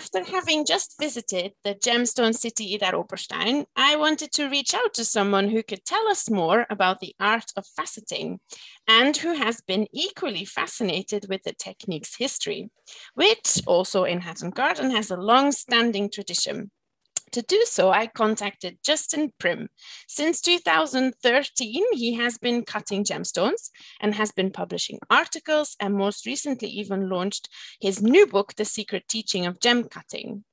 [0.00, 5.04] after having just visited the gemstone city Idar Oberstein, I wanted to reach out to
[5.04, 8.38] someone who could tell us more about the art of faceting
[8.88, 12.70] and who has been equally fascinated with the technique's history,
[13.14, 16.70] which also in Hatton Garden has a long standing tradition.
[17.32, 19.68] To do so, I contacted Justin Prim.
[20.08, 23.70] Since 2013, he has been cutting gemstones
[24.00, 27.48] and has been publishing articles and most recently even launched
[27.80, 30.44] his new book, The Secret Teaching of Gem Cutting.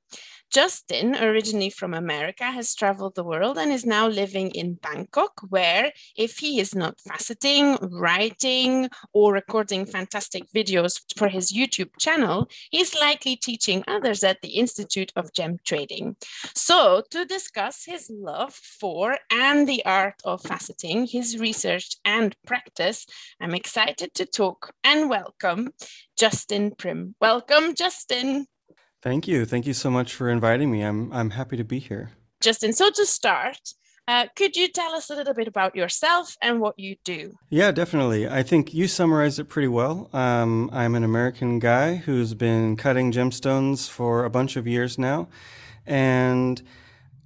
[0.50, 5.92] Justin, originally from America, has traveled the world and is now living in Bangkok, where,
[6.16, 12.98] if he is not faceting, writing, or recording fantastic videos for his YouTube channel, he's
[12.98, 16.16] likely teaching others at the Institute of Gem Trading.
[16.54, 23.06] So, to discuss his love for and the art of faceting, his research and practice,
[23.40, 25.72] I'm excited to talk and welcome
[26.16, 27.14] Justin Prim.
[27.20, 28.46] Welcome, Justin.
[29.02, 29.44] Thank you.
[29.44, 30.82] Thank you so much for inviting me.
[30.82, 32.10] I'm I'm happy to be here.
[32.40, 33.74] Justin, so to start,
[34.08, 37.34] uh, could you tell us a little bit about yourself and what you do?
[37.50, 38.28] Yeah, definitely.
[38.28, 40.08] I think you summarized it pretty well.
[40.12, 45.28] Um, I'm an American guy who's been cutting gemstones for a bunch of years now.
[45.86, 46.62] And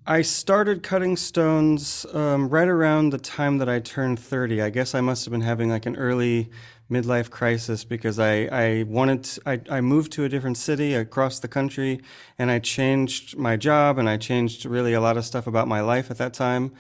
[0.07, 4.61] I started cutting stones um, right around the time that I turned 30.
[4.61, 6.51] I guess I must have been having like an early
[6.93, 11.39] midlife crisis because I, I wanted to, I, I moved to a different city across
[11.39, 12.01] the country
[12.39, 15.81] and I changed my job and I changed really a lot of stuff about my
[15.81, 16.73] life at that time.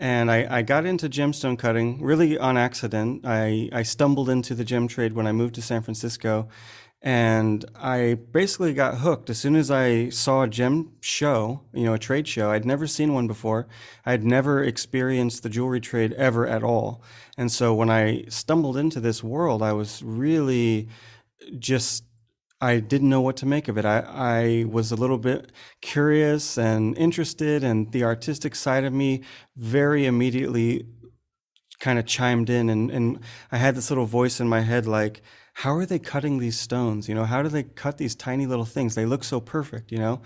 [0.00, 3.22] And I, I got into gemstone cutting really on accident.
[3.24, 6.48] I, I stumbled into the gem trade when I moved to San Francisco
[7.00, 11.94] and I basically got hooked as soon as I saw a gem show, you know,
[11.94, 12.50] a trade show.
[12.50, 13.68] I'd never seen one before.
[14.04, 17.02] I'd never experienced the jewelry trade ever at all.
[17.36, 20.88] And so when I stumbled into this world, I was really
[21.58, 22.04] just
[22.60, 23.84] I didn't know what to make of it.
[23.84, 29.22] I, I was a little bit curious and interested, and the artistic side of me
[29.56, 30.86] very immediately
[31.78, 32.68] kind of chimed in.
[32.68, 33.20] And, and
[33.52, 35.22] I had this little voice in my head like,
[35.58, 37.08] how are they cutting these stones?
[37.08, 38.94] You know, how do they cut these tiny little things?
[38.94, 40.20] They look so perfect, you know?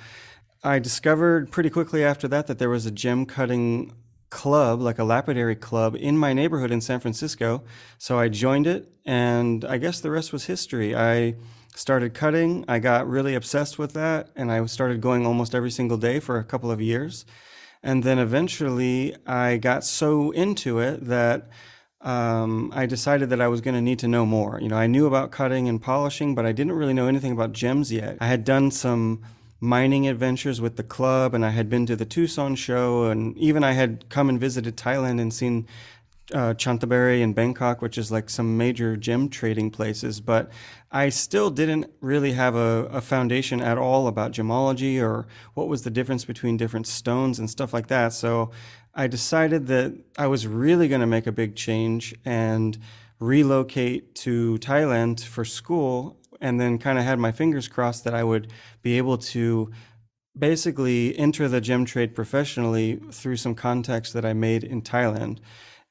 [0.62, 3.94] I discovered pretty quickly after that that there was a gem cutting
[4.28, 7.62] club, like a lapidary club, in my neighborhood in San Francisco.
[7.97, 10.94] So I joined it, and I guess the rest was history.
[10.94, 11.37] I
[11.75, 15.97] started cutting, I got really obsessed with that, and I started going almost every single
[15.97, 17.25] day for a couple of years.
[17.82, 21.49] And then eventually I got so into it that
[22.02, 24.58] um, I decided that I was going to need to know more.
[24.60, 27.52] You know, I knew about cutting and polishing, but I didn't really know anything about
[27.52, 28.18] gems yet.
[28.20, 29.22] I had done some
[29.60, 33.62] mining adventures with the club, and I had been to the Tucson show, and even
[33.62, 35.68] I had come and visited Thailand and seen
[36.32, 40.20] uh, Chantaburi and Bangkok, which is like some major gem trading places.
[40.20, 40.50] But
[40.90, 45.82] I still didn't really have a, a foundation at all about gemology or what was
[45.82, 48.12] the difference between different stones and stuff like that.
[48.12, 48.50] So
[48.94, 52.78] I decided that I was really going to make a big change and
[53.19, 58.25] relocate to Thailand for school, and then kind of had my fingers crossed that I
[58.25, 58.52] would
[58.82, 59.70] be able to
[60.36, 65.38] basically enter the gem trade professionally through some contacts that I made in Thailand.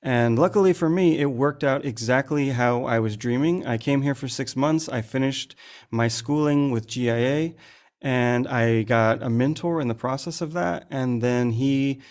[0.03, 3.67] And luckily for me, it worked out exactly how I was dreaming.
[3.67, 4.89] I came here for six months.
[4.89, 5.55] I finished
[5.91, 7.53] my schooling with GIA
[8.01, 10.87] and I got a mentor in the process of that.
[10.89, 12.01] And then he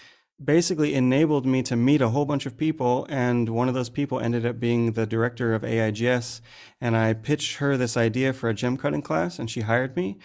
[0.43, 3.07] basically enabled me to meet a whole bunch of people.
[3.09, 6.41] And one of those people ended up being the director of AIGS.
[6.81, 10.19] And I pitched her this idea for a gem cutting class, and she hired me.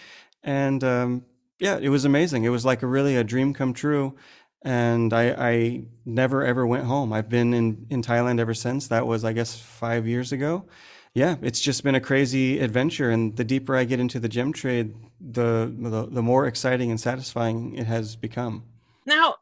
[0.44, 1.26] And um,
[1.60, 2.44] yeah, it was amazing.
[2.44, 4.16] It was like a really a dream come true.
[4.62, 7.14] And I, I never ever went home.
[7.14, 8.88] I've been in, in Thailand ever since.
[8.88, 10.66] That was, I guess, five years ago.
[11.14, 13.10] Yeah, it's just been a crazy adventure.
[13.12, 17.00] And the deeper I get into the gem trade, the, the, the more exciting and
[17.00, 18.64] satisfying it has become.
[19.06, 19.35] Now,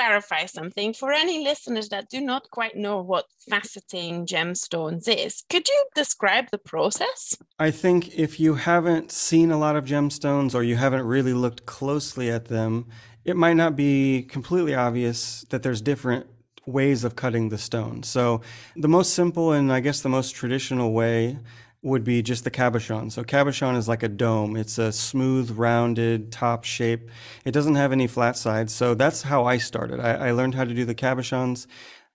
[0.00, 5.68] clarify something for any listeners that do not quite know what faceting gemstones is, could
[5.68, 7.36] you describe the process?
[7.58, 11.66] I think if you haven't seen a lot of gemstones or you haven't really looked
[11.66, 12.86] closely at them,
[13.26, 16.26] it might not be completely obvious that there's different
[16.64, 18.02] ways of cutting the stone.
[18.02, 18.40] So,
[18.76, 21.38] the most simple and I guess the most traditional way
[21.82, 23.10] would be just the cabochon.
[23.10, 24.56] So cabochon is like a dome.
[24.56, 27.10] It's a smooth, rounded top shape.
[27.44, 28.74] It doesn't have any flat sides.
[28.74, 29.98] So that's how I started.
[29.98, 31.66] I, I learned how to do the cabochons,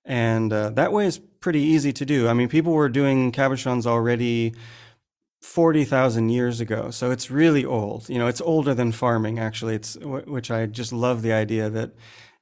[0.03, 2.27] and uh, that way is pretty easy to do.
[2.27, 4.53] I mean, people were doing cabochons already.
[5.41, 6.89] 40,000 years ago.
[6.89, 8.09] So it's really old.
[8.09, 9.75] You know, it's older than farming actually.
[9.75, 11.91] It's which I just love the idea that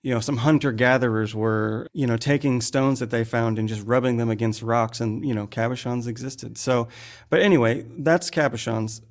[0.04, 3.86] you know, some hunter gatherers were, you know, taking stones that they found and just
[3.88, 6.58] rubbing them against rocks and, you know, cabochons existed.
[6.58, 6.90] So,
[7.30, 9.02] but anyway, that's cabochons.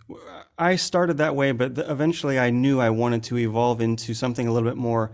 [0.58, 4.52] I started that way, but eventually I knew I wanted to evolve into something a
[4.52, 5.10] little bit more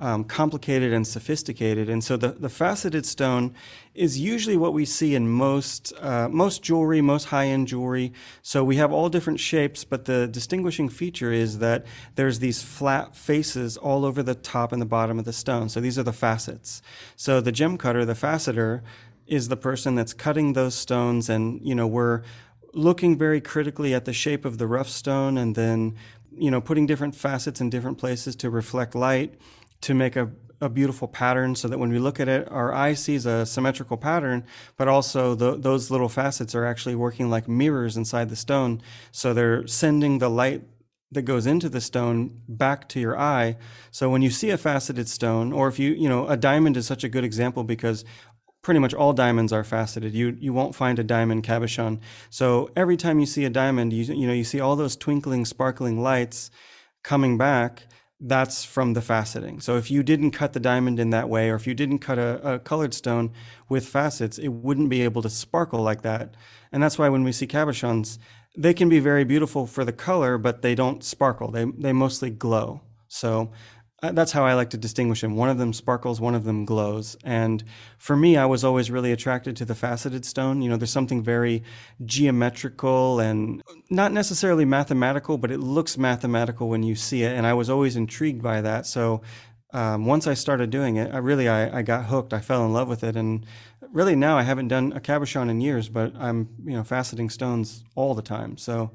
[0.00, 1.88] um, complicated and sophisticated.
[1.88, 3.54] And so the, the faceted stone
[3.94, 8.12] is usually what we see in most uh, most jewelry, most high end jewelry.
[8.40, 11.84] So we have all different shapes, but the distinguishing feature is that
[12.14, 15.68] there's these flat faces all over the top and the bottom of the stone.
[15.68, 16.80] So these are the facets.
[17.16, 18.82] So the gem cutter, the faceter,
[19.26, 22.22] is the person that's cutting those stones, and you know we're
[22.74, 25.96] looking very critically at the shape of the rough stone, and then
[26.34, 29.34] you know putting different facets in different places to reflect light
[29.82, 30.30] to make a,
[30.62, 33.96] a beautiful pattern so that when we look at it, our eye sees a symmetrical
[33.96, 34.44] pattern,
[34.76, 38.80] but also the, those little facets are actually working like mirrors inside the stone.
[39.10, 40.62] So they're sending the light
[41.10, 43.56] that goes into the stone back to your eye.
[43.90, 46.86] So when you see a faceted stone, or if you, you know, a diamond is
[46.86, 48.04] such a good example because
[48.62, 50.14] pretty much all diamonds are faceted.
[50.14, 52.00] You you won't find a diamond cabochon.
[52.30, 55.44] So every time you see a diamond, you you know you see all those twinkling,
[55.44, 56.50] sparkling lights
[57.02, 57.82] coming back,
[58.24, 59.60] that's from the faceting.
[59.60, 62.18] So if you didn't cut the diamond in that way, or if you didn't cut
[62.18, 63.32] a, a, colored stone
[63.68, 66.36] with facets, it wouldn't be able to sparkle like that.
[66.70, 68.18] And that's why when we see cabochons,
[68.56, 71.50] they can be very beautiful for the color, but they don't sparkle.
[71.50, 72.82] They they mostly glow.
[73.08, 73.50] So
[74.02, 75.36] that's how I like to distinguish them.
[75.36, 77.16] One of them sparkles, one of them glows.
[77.22, 77.62] And
[77.98, 80.60] for me, I was always really attracted to the faceted stone.
[80.60, 81.62] You know, there's something very
[82.04, 87.32] geometrical and not necessarily mathematical, but it looks mathematical when you see it.
[87.32, 88.86] And I was always intrigued by that.
[88.86, 89.22] So
[89.72, 92.34] um, once I started doing it, I really I, I got hooked.
[92.34, 93.46] I fell in love with it, and
[93.90, 97.82] really now I haven't done a cabochon in years, but I'm you know faceting stones
[97.94, 98.58] all the time.
[98.58, 98.90] So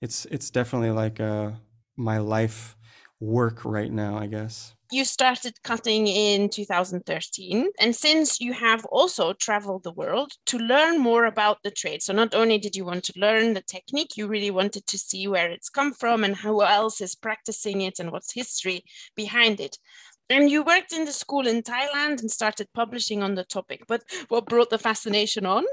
[0.00, 1.50] it's it's definitely like uh,
[1.96, 2.76] my life
[3.22, 4.74] work right now, I guess.
[4.90, 11.00] You started cutting in 2013, and since you have also traveled the world to learn
[11.00, 14.26] more about the trade, so not only did you want to learn the technique, you
[14.26, 18.10] really wanted to see where it's come from and who else is practicing it and
[18.10, 18.84] what's history
[19.16, 19.78] behind it.
[20.28, 23.82] And you worked in the school in Thailand and started publishing on the topic.
[23.86, 25.64] But what brought the fascination on?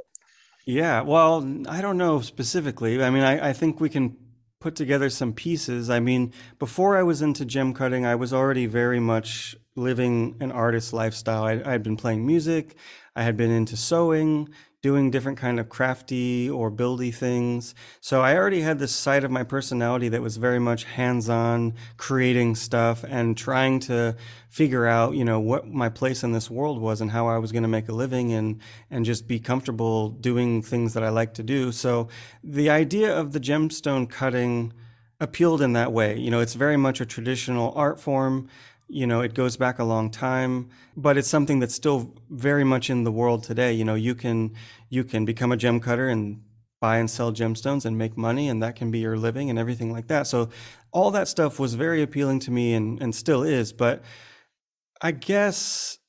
[0.66, 3.02] Yeah, well, I don't know specifically.
[3.04, 4.16] I mean, I, I think we can
[4.60, 5.90] put together some pieces.
[5.90, 10.52] I mean, before I was into gem cutting, I was already very much living an
[10.52, 11.44] artist lifestyle.
[11.44, 12.76] I, had been playing music.
[13.16, 14.50] I had been into sewing,
[14.82, 17.76] doing different kind of crafty or buildy things.
[18.00, 22.56] So I already had this side of my personality that was very much hands-on, creating
[22.56, 24.16] stuff and trying to
[24.50, 27.52] figure out, you know, what my place in this world was and how I was
[27.52, 31.34] going to make a living and and just be comfortable doing things that I like
[31.36, 31.72] to do.
[31.72, 32.08] So
[32.44, 34.74] the idea of the gemstone cutting
[35.20, 36.18] appealed in that way.
[36.18, 38.48] You know, it's very much a traditional art form
[38.90, 42.90] you know it goes back a long time but it's something that's still very much
[42.90, 43.72] in the world today.
[43.72, 44.54] You know you can
[44.90, 46.42] you can become a gem cutter and
[46.82, 49.92] buy and sell gemstones and make money and that can be your living and everything
[49.92, 50.28] like that.
[50.28, 50.50] So
[50.92, 54.04] all that stuff was very appealing to me and and still is but
[55.02, 56.00] i guess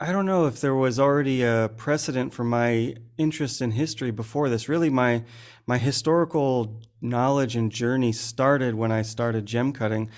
[0.00, 4.48] i don't know if there was already a precedent for my interest in history before
[4.48, 4.68] this.
[4.68, 5.24] Really my
[5.66, 10.08] my historical knowledge and journey started when i started gem cutting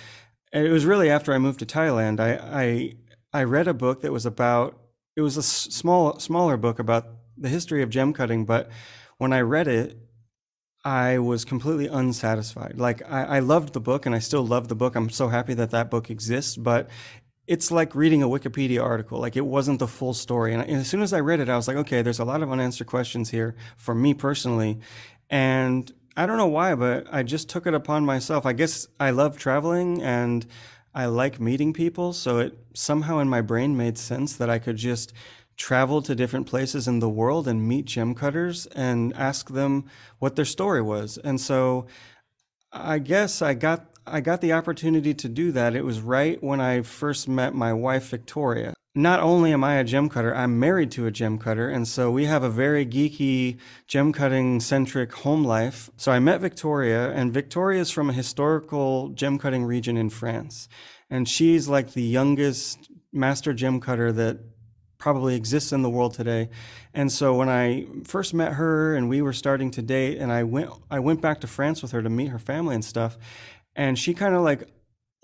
[0.54, 2.20] it was really after I moved to Thailand.
[2.20, 2.94] I, I
[3.40, 4.78] I read a book that was about
[5.16, 7.06] it was a small smaller book about
[7.36, 8.70] the history of gem cutting, but
[9.18, 9.98] when I read it,
[10.84, 12.78] I was completely unsatisfied.
[12.78, 14.94] Like I, I loved the book, and I still love the book.
[14.94, 16.88] I'm so happy that that book exists, but
[17.46, 19.18] it's like reading a Wikipedia article.
[19.18, 20.54] Like it wasn't the full story.
[20.54, 22.42] And, and as soon as I read it, I was like, okay, there's a lot
[22.42, 24.78] of unanswered questions here for me personally,
[25.28, 28.46] and I don't know why, but I just took it upon myself.
[28.46, 30.46] I guess I love traveling and
[30.94, 34.76] I like meeting people, so it somehow in my brain made sense that I could
[34.76, 35.12] just
[35.56, 39.86] travel to different places in the world and meet gem cutters and ask them
[40.20, 41.18] what their story was.
[41.18, 41.86] And so
[42.72, 45.74] I guess I got I got the opportunity to do that.
[45.74, 49.84] It was right when I first met my wife Victoria not only am I a
[49.84, 51.68] gem cutter, I'm married to a gem cutter.
[51.68, 53.58] And so we have a very geeky,
[53.88, 55.90] gem cutting centric home life.
[55.96, 60.68] So I met Victoria, and Victoria is from a historical gem cutting region in France.
[61.10, 64.38] And she's like the youngest master gem cutter that
[64.96, 66.48] probably exists in the world today.
[66.94, 70.44] And so when I first met her and we were starting to date and I
[70.44, 73.18] went I went back to France with her to meet her family and stuff
[73.76, 74.68] and she kind of like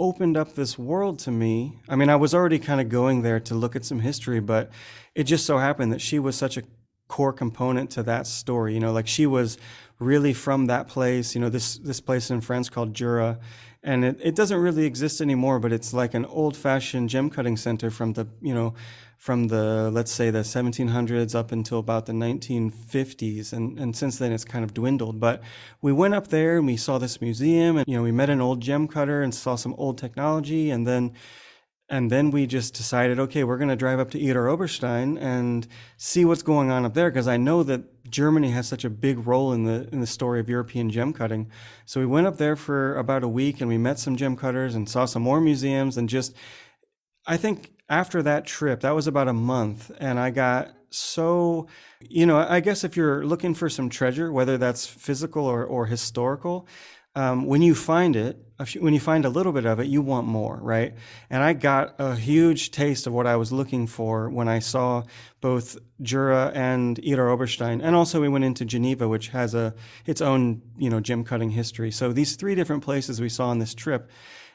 [0.01, 1.79] opened up this world to me.
[1.89, 4.71] I mean, I was already kind of going there to look at some history, but
[5.15, 6.63] it just so happened that she was such a
[7.07, 8.73] core component to that story.
[8.73, 9.59] You know, like she was
[9.99, 11.35] really from that place.
[11.35, 13.39] You know, this this place in France called Jura,
[13.83, 17.57] and it, it doesn't really exist anymore, but it's like an old fashioned gem cutting
[17.57, 18.75] center from the, you know,
[19.17, 23.53] from the, let's say the 1700s up until about the 1950s.
[23.53, 25.19] And, and since then it's kind of dwindled.
[25.19, 25.43] But
[25.81, 28.41] we went up there and we saw this museum and, you know, we met an
[28.41, 30.71] old gem cutter and saw some old technology.
[30.71, 31.13] And then,
[31.89, 35.67] and then we just decided, okay, we're going to drive up to Idar Oberstein and
[35.97, 39.27] see what's going on up there because I know that Germany has such a big
[39.27, 41.51] role in the in the story of European gem cutting.
[41.85, 44.75] So we went up there for about a week and we met some gem cutters
[44.75, 46.35] and saw some more museums and just
[47.27, 51.69] I think after that trip, that was about a month and I got so
[52.01, 55.87] you know, I guess if you're looking for some treasure, whether that's physical or, or
[55.87, 56.67] historical,
[57.15, 58.39] um, when you find it,
[58.79, 60.95] when you find a little bit of it, you want more, right?
[61.31, 65.05] And I got a huge taste of what I was looking for when I saw
[65.41, 69.75] both Jura and Idar Oberstein, and also we went into Geneva, which has a
[70.07, 71.91] its own you know gem cutting history.
[71.91, 74.11] So these three different places we saw on this trip,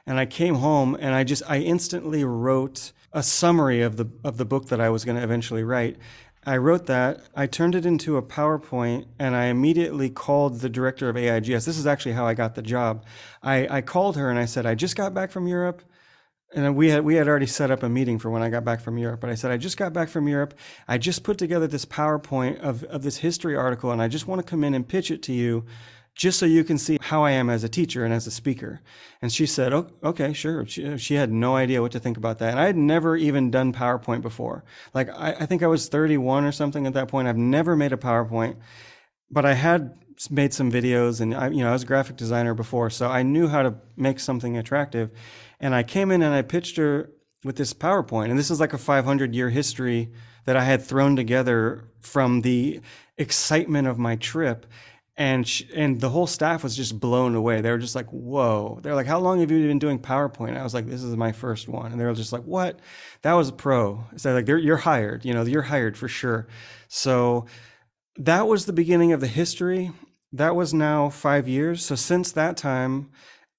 [0.06, 4.38] and I came home and I just I instantly wrote a summary of the of
[4.38, 5.98] the book that I was going to eventually write.
[6.46, 11.10] I wrote that, I turned it into a PowerPoint, and I immediately called the director
[11.10, 11.66] of AIGS.
[11.66, 13.04] This is actually how I got the job.
[13.42, 15.82] I, I called her and I said, I just got back from Europe.
[16.54, 18.80] And we had we had already set up a meeting for when I got back
[18.80, 19.20] from Europe.
[19.20, 20.54] But I said, I just got back from Europe.
[20.88, 24.40] I just put together this PowerPoint of, of this history article, and I just want
[24.40, 25.66] to come in and pitch it to you
[26.16, 28.82] just so you can see how I am as a teacher and as a speaker.
[29.22, 30.66] And she said, oh, okay, sure.
[30.66, 32.52] She, she, had no idea what to think about that.
[32.52, 34.64] And I had never even done PowerPoint before.
[34.94, 37.28] Like, I, I think I was 31 or something at that point.
[37.28, 38.56] I've never made a PowerPoint,
[39.30, 39.94] but I had
[40.30, 43.22] made some videos and I, you know, I was a graphic designer before, so I
[43.22, 45.12] knew how to make something attractive.
[45.60, 47.12] And I came in and I pitched her
[47.44, 48.30] with this PowerPoint.
[48.30, 50.12] And this is like a 500 year history
[50.46, 52.80] that I had thrown together from the
[53.18, 54.66] excitement of my trip
[55.18, 57.62] and she, and the whole staff was just blown away.
[57.62, 60.64] They were just like, "Whoa!" They're like, "How long have you been doing PowerPoint?" I
[60.64, 62.80] was like, "This is my first one," and they were just like, "What?"
[63.22, 64.04] That was a pro.
[64.18, 65.24] So like, "You're hired.
[65.24, 66.48] You know, you're hired for sure."
[66.90, 67.46] So
[68.18, 69.92] that was the beginning of the history.
[70.34, 71.86] That was now five years.
[71.86, 73.10] So since that time,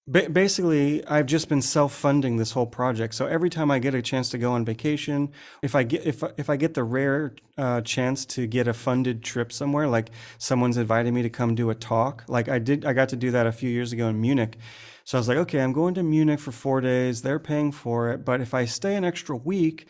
[0.09, 3.13] basically i've just been self-funding this whole project.
[3.15, 5.33] So every time i get a chance to go on vacation
[5.63, 9.25] if i get if, if i get the rare uh, chance to get a funded
[9.25, 12.93] trip somewhere like someone's invited me to come do a talk like i did i
[12.93, 14.57] got to do that a few years ago in munich.
[15.05, 17.23] So i was like okay i'm going to munich for four days.
[17.23, 18.25] They're paying for it.
[18.25, 19.89] But if i stay an extra week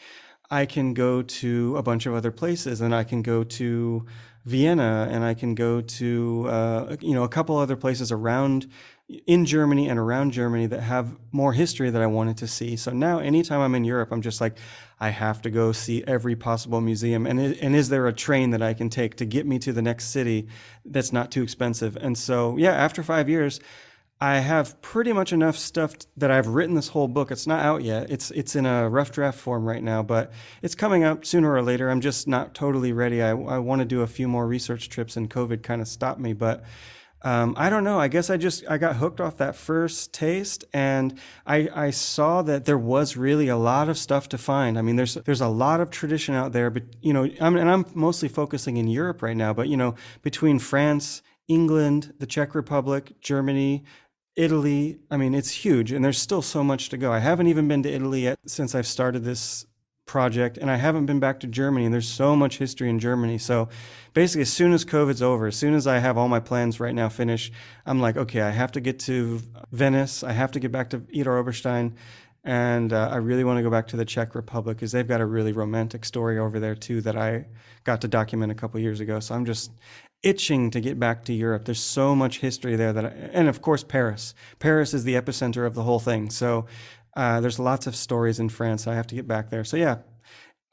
[0.50, 4.06] i can go to a bunch of other places and i can go to
[4.46, 8.70] vienna and i can go to uh, you know a couple other places around
[9.08, 12.74] in Germany and around Germany that have more history that I wanted to see.
[12.76, 14.58] So now, anytime I'm in Europe, I'm just like,
[14.98, 17.24] I have to go see every possible museum.
[17.26, 19.82] And, and is there a train that I can take to get me to the
[19.82, 20.48] next city
[20.84, 21.96] that's not too expensive?
[21.96, 23.60] And so, yeah, after five years,
[24.20, 27.30] I have pretty much enough stuff that I've written this whole book.
[27.30, 28.10] It's not out yet.
[28.10, 30.32] It's it's in a rough draft form right now, but
[30.62, 31.90] it's coming out sooner or later.
[31.90, 33.22] I'm just not totally ready.
[33.22, 36.18] I, I want to do a few more research trips, and COVID kind of stopped
[36.18, 36.32] me.
[36.32, 36.64] But
[37.22, 37.98] um, I don't know.
[37.98, 42.42] I guess I just I got hooked off that first taste, and I I saw
[42.42, 44.78] that there was really a lot of stuff to find.
[44.78, 47.70] I mean, there's there's a lot of tradition out there, but you know, I'm, and
[47.70, 49.52] I'm mostly focusing in Europe right now.
[49.52, 53.84] But you know, between France, England, the Czech Republic, Germany,
[54.36, 54.98] Italy.
[55.10, 57.12] I mean, it's huge, and there's still so much to go.
[57.12, 59.66] I haven't even been to Italy yet since I've started this
[60.06, 63.38] project and I haven't been back to Germany and there's so much history in Germany.
[63.38, 63.68] So
[64.14, 66.94] basically as soon as COVID's over, as soon as I have all my plans right
[66.94, 67.52] now finished,
[67.84, 70.22] I'm like, okay, I have to get to Venice.
[70.22, 71.94] I have to get back to Idar Oberstein.
[72.44, 75.20] And uh, I really want to go back to the Czech Republic because they've got
[75.20, 77.46] a really romantic story over there too that I
[77.82, 79.18] got to document a couple years ago.
[79.18, 79.72] So I'm just
[80.22, 81.64] itching to get back to Europe.
[81.64, 84.34] There's so much history there that, I, and of course Paris.
[84.60, 86.30] Paris is the epicenter of the whole thing.
[86.30, 86.66] So
[87.16, 88.84] uh, there's lots of stories in France.
[88.84, 89.64] So I have to get back there.
[89.64, 89.98] So yeah,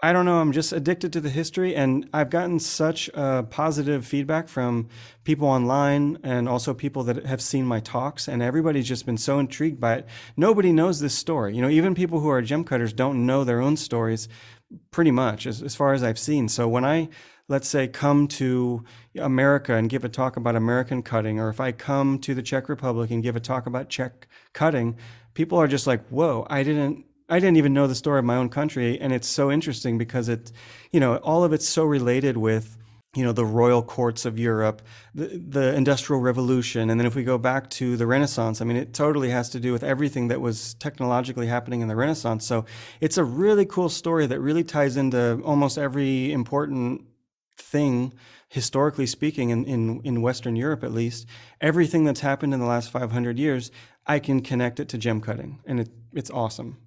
[0.04, 0.40] I don't know.
[0.42, 4.90] I'm just addicted to the history, and I've gotten such uh, positive feedback from
[5.24, 9.40] people online and also people that have seen my talks, and everybody's just been so
[9.40, 10.08] intrigued by it.
[10.36, 11.56] Nobody knows this story.
[11.56, 14.28] You know, even people who are gem cutters don't know their own stories,
[14.92, 16.50] pretty much, as, as far as I've seen.
[16.50, 17.08] So when I
[17.50, 18.84] let's say come to
[19.18, 22.70] America and give a talk about American cutting, or if I come to the Czech
[22.70, 24.98] Republic and give a talk about Czech cutting,
[25.34, 28.36] people are just like, whoa, I didn't I didn't even know the story of my
[28.36, 29.00] own country.
[29.00, 30.52] And it's so interesting because it,
[30.92, 32.78] you know, all of it's so related with,
[33.16, 34.82] you know, the royal courts of Europe,
[35.16, 36.90] the, the Industrial Revolution.
[36.90, 39.60] And then if we go back to the Renaissance, I mean, it totally has to
[39.60, 42.46] do with everything that was technologically happening in the Renaissance.
[42.46, 42.66] So
[43.00, 47.06] it's a really cool story that really ties into almost every important
[47.58, 48.14] thing
[48.54, 51.26] historically speaking in, in, in Western Europe at least,
[51.60, 53.72] everything that's happened in the last 500 years,
[54.06, 56.78] I can connect it to gem cutting and it, it's awesome.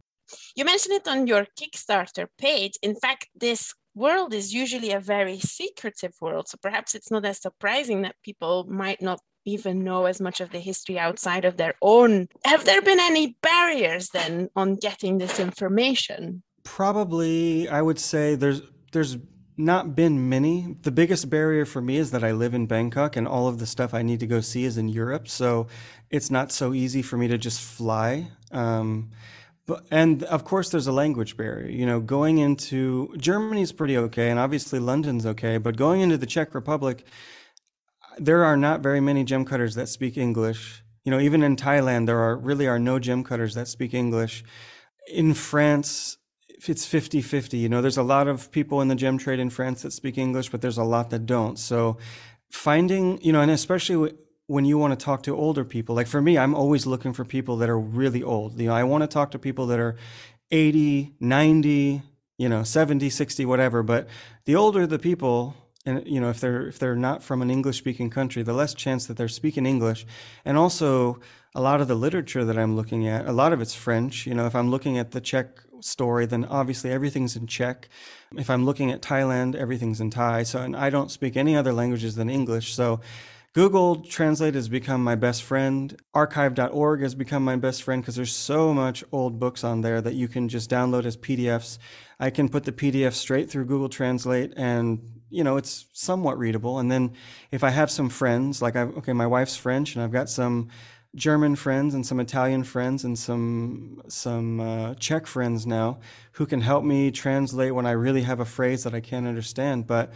[0.55, 2.75] You mentioned it on your Kickstarter page.
[2.83, 6.47] In fact, this world is usually a very secretive world.
[6.47, 10.51] So perhaps it's not as surprising that people might not even know as much of
[10.51, 12.29] the history outside of their own.
[12.45, 16.45] Have there been any barriers then on getting this information?
[16.63, 19.17] Probably, I would say there's there's
[19.57, 20.77] not been many.
[20.83, 23.67] The biggest barrier for me is that I live in Bangkok and all of the
[23.67, 25.29] stuff I need to go see is in Europe.
[25.29, 25.67] So
[26.11, 28.29] it's not so easy for me to just fly.
[28.53, 29.11] Um,
[29.67, 31.69] but, and of course, there's a language barrier.
[31.69, 36.27] You know, going into Germany's pretty okay, and obviously London's okay, but going into the
[36.27, 37.05] Czech Republic,
[38.19, 40.83] there are not very many gem cutters that speak English.
[41.05, 44.45] You know, even in Thailand, there are really are no gem cutters that speak English.
[45.09, 46.19] In France,
[46.65, 47.59] it's 50 50.
[47.59, 50.19] You know, there's a lot of people in the gem trade in France that speak
[50.19, 51.59] English, but there's a lot that don't.
[51.59, 51.99] So
[52.51, 54.15] finding, you know, and especially
[54.47, 57.25] when you want to talk to older people, like for me, I'm always looking for
[57.25, 58.59] people that are really old.
[58.61, 59.97] You know, I want to talk to people that are
[60.51, 62.03] 80, 90,
[62.39, 63.83] you know, 70, 60, whatever.
[63.83, 64.09] But
[64.45, 67.79] the older the people, and you know, if they're if they're not from an English
[67.79, 70.07] speaking country, the less chance that they're speaking English.
[70.45, 71.21] And also
[71.55, 74.27] a lot of the literature that I'm looking at, a lot of it's French.
[74.27, 77.89] You know, if I'm looking at the Czech story, then obviously everything's in Czech.
[78.37, 80.43] If I'm looking at Thailand, everything's in Thai.
[80.43, 82.75] So, and I don't speak any other languages than English.
[82.75, 83.01] So,
[83.55, 85.99] Google Translate has become my best friend.
[86.13, 90.13] Archive.org has become my best friend because there's so much old books on there that
[90.13, 91.79] you can just download as PDFs.
[92.21, 95.01] I can put the PDF straight through Google Translate and
[95.31, 97.13] you know it's somewhat readable and then
[97.51, 100.69] if i have some friends like i okay my wife's french and i've got some
[101.17, 105.99] german friends and some italian friends and some some uh, czech friends now
[106.33, 109.87] who can help me translate when i really have a phrase that i can't understand
[109.87, 110.13] but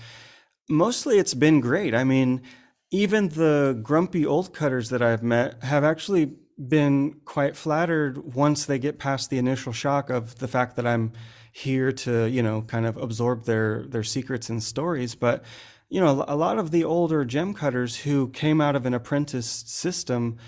[0.68, 2.40] mostly it's been great i mean
[2.90, 6.32] even the grumpy old cutters that I've met have actually
[6.68, 11.12] been quite flattered once they get past the initial shock of the fact that I'm
[11.52, 15.14] here to, you know, kind of absorb their their secrets and stories.
[15.14, 15.44] But
[15.88, 19.48] you know, a lot of the older gem cutters who came out of an apprentice
[19.48, 20.38] system,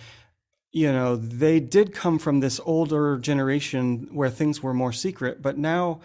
[0.72, 5.58] you know, they did come from this older generation where things were more secret, but
[5.58, 6.00] now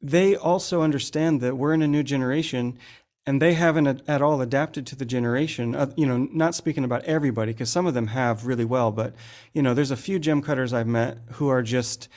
[0.00, 2.78] they also understand that we're in a new generation
[3.26, 5.74] and they haven't at all adapted to the generation.
[5.74, 9.14] Uh, you know, not speaking about everybody, because some of them have really well, but
[9.52, 12.08] you know, there's a few gem cutters I've met who are just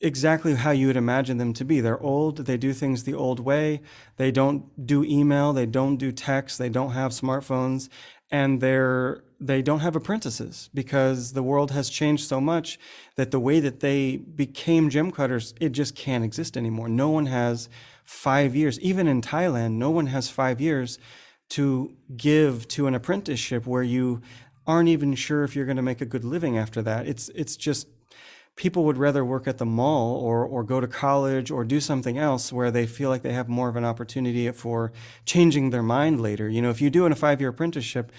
[0.00, 1.80] exactly how you would imagine them to be.
[1.80, 3.80] They're old, they do things the old way,
[4.16, 7.88] they don't do email, they don't do text, they don't have smartphones,
[8.30, 12.78] and they're they don't have apprentices because the world has changed so much
[13.16, 16.88] that the way that they became gem cutters, it just can't exist anymore.
[16.88, 17.68] No one has
[18.04, 18.78] five years.
[18.80, 20.98] Even in Thailand, no one has five years
[21.50, 24.22] to give to an apprenticeship where you
[24.66, 27.06] aren't even sure if you're going to make a good living after that.
[27.06, 27.86] It's it's just
[28.56, 32.18] people would rather work at the mall or or go to college or do something
[32.18, 34.92] else where they feel like they have more of an opportunity for
[35.26, 36.48] changing their mind later.
[36.48, 38.12] You know, if you do in a five year apprenticeship,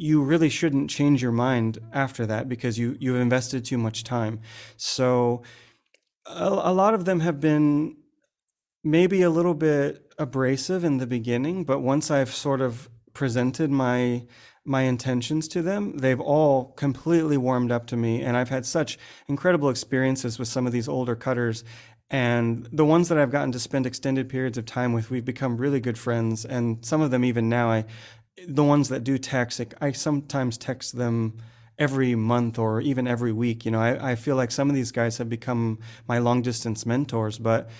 [0.00, 4.40] you really shouldn't change your mind after that because you you've invested too much time.
[4.78, 5.42] So
[6.24, 7.96] a, a lot of them have been
[8.82, 14.26] maybe a little bit abrasive in the beginning, but once I've sort of presented my
[14.64, 18.22] my intentions to them, they've all completely warmed up to me.
[18.22, 21.62] And I've had such incredible experiences with some of these older cutters.
[22.10, 25.56] And the ones that I've gotten to spend extended periods of time with, we've become
[25.56, 26.44] really good friends.
[26.44, 27.84] And some of them even now I
[28.46, 31.38] the ones that do text, I sometimes text them
[31.78, 33.64] every month or even every week.
[33.64, 36.84] You know, I, I feel like some of these guys have become my long distance
[36.84, 37.70] mentors, but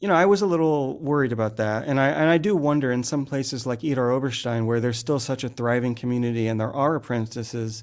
[0.00, 1.88] you know, I was a little worried about that.
[1.88, 5.18] And I, and I do wonder in some places like Idar Oberstein, where there's still
[5.18, 7.82] such a thriving community and there are apprentices,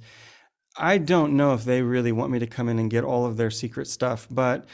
[0.78, 3.36] I don't know if they really want me to come in and get all of
[3.36, 4.66] their secret stuff, but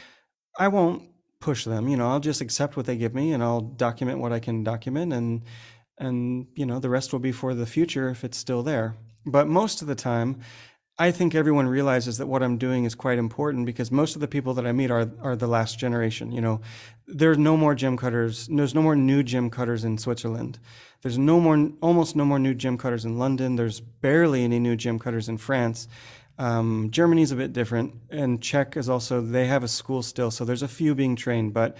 [0.59, 1.87] I won't push them.
[1.87, 4.63] You know, I'll just accept what they give me and I'll document what I can
[4.63, 5.41] document and,
[6.01, 8.95] and, you know, the rest will be for the future if it's still there.
[9.25, 10.41] But most of the time,
[10.97, 14.27] I think everyone realizes that what I'm doing is quite important because most of the
[14.27, 16.31] people that I meet are are the last generation.
[16.31, 16.61] You know,
[17.07, 18.47] there's no more gem cutters.
[18.47, 20.59] There's no more new gem cutters in Switzerland.
[21.01, 23.55] There's no more, almost no more new gem cutters in London.
[23.55, 25.87] There's barely any new gem cutters in France.
[26.37, 30.45] Um, Germany's a bit different, and Czech is also they have a school still, so
[30.45, 31.53] there's a few being trained.
[31.53, 31.77] But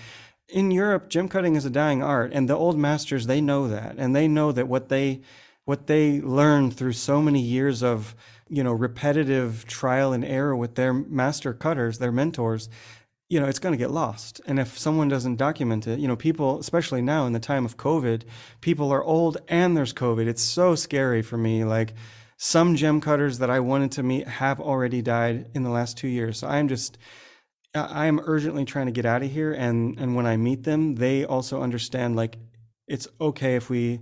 [0.52, 3.96] in Europe, gem cutting is a dying art, and the old masters they know that,
[3.98, 5.22] and they know that what they
[5.66, 8.16] what they learned through so many years of
[8.50, 12.70] you know repetitive trial and error with their master cutters, their mentors,
[13.32, 14.42] you know, it's going to get lost.
[14.46, 17.78] And if someone doesn't document it, you know, people, especially now in the time of
[17.78, 18.24] COVID,
[18.60, 20.28] people are old and there's COVID.
[20.28, 21.64] It's so scary for me.
[21.64, 21.94] Like
[22.36, 26.10] some gem cutters that I wanted to meet have already died in the last two
[26.10, 26.40] years.
[26.40, 26.98] So I'm just,
[27.74, 29.54] I am urgently trying to get out of here.
[29.54, 32.38] And, and when I meet them, they also understand like
[32.88, 34.02] it's okay if we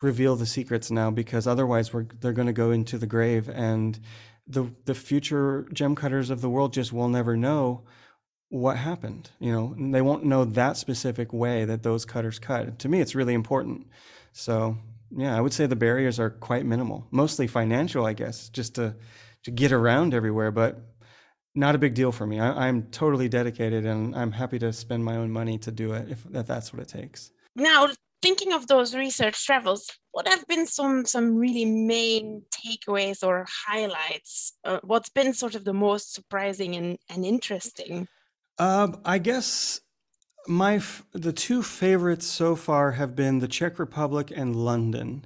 [0.00, 3.98] reveal the secrets now because otherwise we're, they're going to go into the grave and
[4.46, 7.82] the, the future gem cutters of the world just will never know
[8.50, 9.30] what happened.
[9.40, 12.78] You know, they won't know that specific way that those cutters cut.
[12.78, 13.88] To me, it's really important.
[14.32, 14.78] So
[15.10, 18.94] yeah, I would say the barriers are quite minimal, mostly financial, I guess, just to
[19.44, 20.80] to get around everywhere, but
[21.54, 22.40] not a big deal for me.
[22.40, 26.08] I, am totally dedicated, and I'm happy to spend my own money to do it
[26.10, 27.32] if that, that's what it takes.
[27.56, 27.88] Now,
[28.22, 34.54] thinking of those research travels, what have been some some really main takeaways or highlights?
[34.64, 38.08] Uh, what's been sort of the most surprising and, and interesting?
[38.58, 39.80] Uh, I guess
[40.46, 40.80] my
[41.12, 45.24] the two favorites so far have been the Czech Republic and London.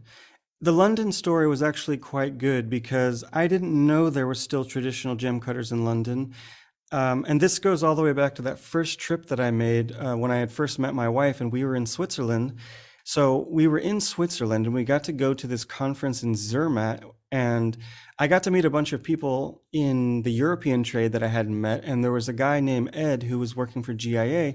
[0.63, 5.17] The London story was actually quite good because I didn't know there were still traditional
[5.17, 6.35] gem cutters in London.
[6.93, 9.91] Um, and this goes all the way back to that first trip that I made
[9.91, 12.59] uh, when I had first met my wife, and we were in Switzerland.
[13.03, 17.03] So we were in Switzerland, and we got to go to this conference in Zermatt,
[17.33, 17.77] and
[18.21, 21.61] I got to meet a bunch of people in the European trade that I hadn't
[21.61, 21.83] met.
[21.83, 24.55] And there was a guy named Ed who was working for GIA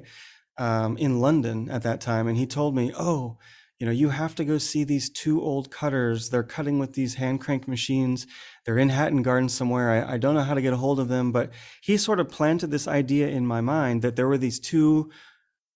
[0.58, 2.30] um, in London at that time.
[2.30, 3.40] And he told me, Oh,
[3.80, 6.30] you know, you have to go see these two old cutters.
[6.30, 8.26] They're cutting with these hand crank machines.
[8.66, 9.92] They're in Hatton Garden somewhere.
[9.92, 12.30] I, I don't know how to get a hold of them, but he sort of
[12.30, 15.12] planted this idea in my mind that there were these two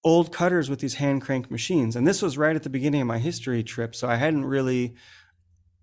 [0.03, 1.95] old cutters with these hand crank machines.
[1.95, 3.95] And this was right at the beginning of my history trip.
[3.95, 4.95] So I hadn't really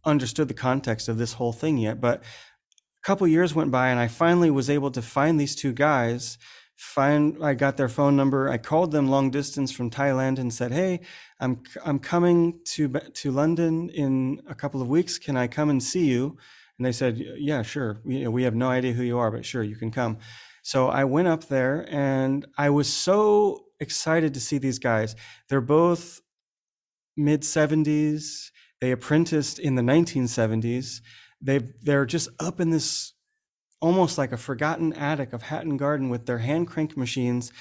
[0.05, 2.01] understood the context of this whole thing yet.
[2.01, 5.73] But a couple years went by, and I finally was able to find these two
[5.73, 6.37] guys.
[6.79, 8.49] Find I got their phone number.
[8.49, 11.01] I called them long distance from Thailand and said, "Hey,
[11.41, 15.19] I'm I'm coming to to London in a couple of weeks.
[15.19, 16.39] Can I come and see you?"
[16.79, 18.01] And they said, "Yeah, sure.
[18.05, 20.19] We, we have no idea who you are, but sure, you can come."
[20.63, 25.17] So I went up there, and I was so excited to see these guys.
[25.49, 26.21] They're both
[27.17, 31.01] mid 70s they apprenticed in the 1970s.
[31.41, 33.15] They they're just up in this
[33.81, 37.53] almost like a forgotten attic of Hatton Garden with their hand crank machines,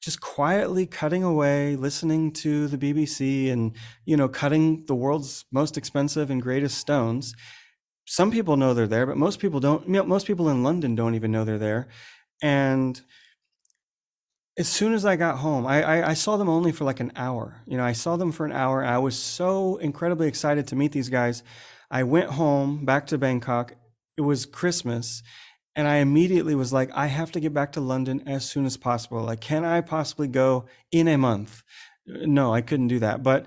[0.00, 5.76] just quietly cutting away, listening to the BBC and you know cutting the world's most
[5.76, 7.34] expensive and greatest stones.
[8.06, 9.86] Some people know they're there, but most people don't.
[9.86, 11.88] You know, most people in London don't even know they're there.
[12.42, 13.00] And
[14.58, 17.12] as soon as I got home, I, I, I, saw them only for like an
[17.14, 17.60] hour.
[17.66, 18.82] You know, I saw them for an hour.
[18.82, 21.42] I was so incredibly excited to meet these guys.
[21.90, 23.74] I went home back to Bangkok.
[24.16, 25.22] It was Christmas.
[25.76, 28.78] And I immediately was like, I have to get back to London as soon as
[28.78, 29.22] possible.
[29.22, 31.62] Like, can I possibly go in a month?
[32.06, 33.22] No, I couldn't do that.
[33.22, 33.46] But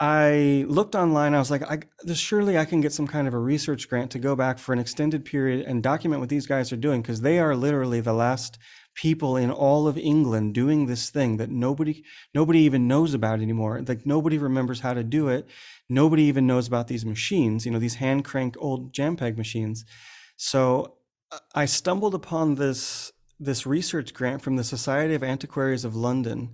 [0.00, 1.34] I looked online.
[1.34, 1.80] I was like, I,
[2.14, 4.78] surely I can get some kind of a research grant to go back for an
[4.78, 8.58] extended period and document what these guys are doing because they are literally the last
[8.94, 12.02] people in all of England doing this thing that nobody
[12.34, 13.80] nobody even knows about anymore.
[13.86, 15.48] Like nobody remembers how to do it.
[15.88, 19.84] Nobody even knows about these machines, you know, these hand crank old jamb peg machines.
[20.36, 20.94] So
[21.54, 26.50] I stumbled upon this this research grant from the Society of Antiquaries of London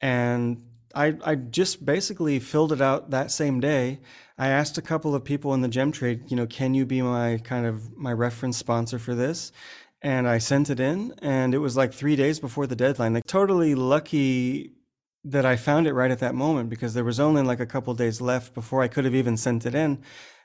[0.00, 0.62] and
[0.94, 4.00] I, I just basically filled it out that same day.
[4.38, 7.00] I asked a couple of people in the gem trade, you know, can you be
[7.00, 9.52] my kind of my reference sponsor for this?
[10.02, 13.14] and I sent it in, and it was like three days before the deadline.
[13.14, 14.72] Like totally lucky
[15.24, 17.92] that I found it right at that moment because there was only like a couple
[17.92, 20.02] days left before I could have even sent it in.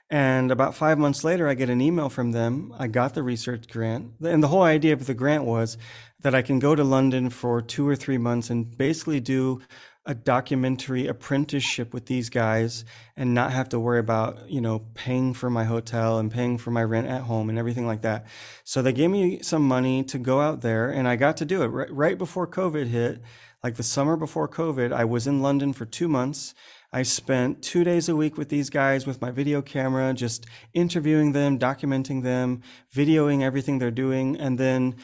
[0.10, 2.74] And about five months later, I get an email from them.
[2.78, 4.14] I got the research grant.
[4.24, 5.78] And the whole idea of the grant was
[6.22, 9.62] that I can go to London for two or three months and basically do
[10.06, 12.86] a documentary apprenticeship with these guys
[13.18, 16.70] and not have to worry about you know paying for my hotel and paying for
[16.70, 18.26] my rent at home and everything like that
[18.64, 21.64] so they gave me some money to go out there and i got to do
[21.64, 23.20] it right, before covid hit
[23.64, 26.54] like the summer before covid i was in london for two months
[26.96, 31.34] i spent two days a week with these guys with my video camera just interviewing
[31.34, 32.62] them documenting them
[32.96, 34.38] videoing everything they're doing.
[34.38, 34.96] And then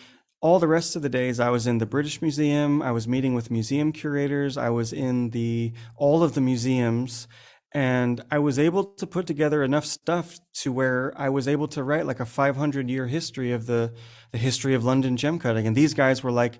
[0.42, 3.36] all the rest of the days I was in the British Museum, I was meeting
[3.36, 7.28] with museum curators, I was in the all of the museums.
[7.74, 11.84] And I was able to put together enough stuff to where I was able to
[11.84, 13.94] write like a 500 year history of the
[14.34, 15.68] the history of London gem cutting.
[15.68, 16.60] And these guys were like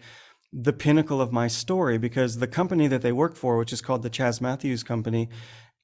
[0.54, 4.04] the pinnacle of my story because the company that they work for which is called
[4.04, 5.30] the Chas Matthews company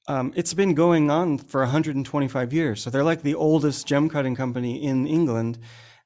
[0.06, 4.34] um, it's been going on for 125 years so they're like the oldest gem cutting
[4.34, 5.58] company in England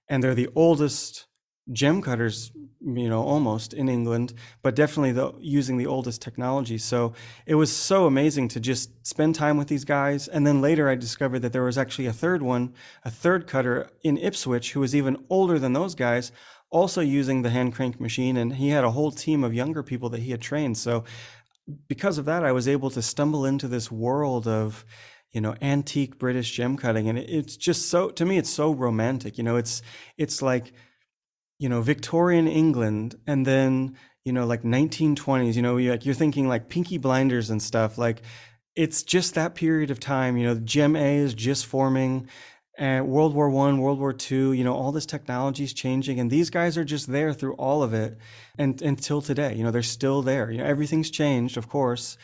[0.08, 1.26] and they're the oldest
[1.70, 6.76] gem cutters, you know, almost in England, but definitely the, using the oldest technology.
[6.76, 7.12] So
[7.46, 10.26] it was so amazing to just spend time with these guys.
[10.26, 13.90] And then later I discovered that there was actually a third one, a third cutter
[14.02, 16.32] in Ipswich who was even older than those guys,
[16.72, 18.36] also using the hand crank machine.
[18.36, 20.76] And he had a whole team of younger people that he had trained.
[20.78, 21.04] So
[21.86, 24.84] because of that, I was able to stumble into this world of,
[25.30, 27.08] you know, antique British gem cutting.
[27.08, 29.38] And it's just so, to me, it's so romantic.
[29.38, 29.82] You know, it's,
[30.16, 30.72] it's like,
[31.58, 36.14] you know, Victorian England and then, you know, like 1920s, you know, you're, like, you're
[36.14, 37.98] thinking like Peaky Blinders and stuff.
[37.98, 38.22] Like
[38.74, 42.28] it's just that period of time, you know, Gem A is just forming.
[42.78, 46.30] And World War One, World War Two, you know, all this technology is changing, and
[46.30, 48.16] these guys are just there through all of it,
[48.56, 50.50] and until today, you know, they're still there.
[50.50, 52.16] You know, everything's changed, of course.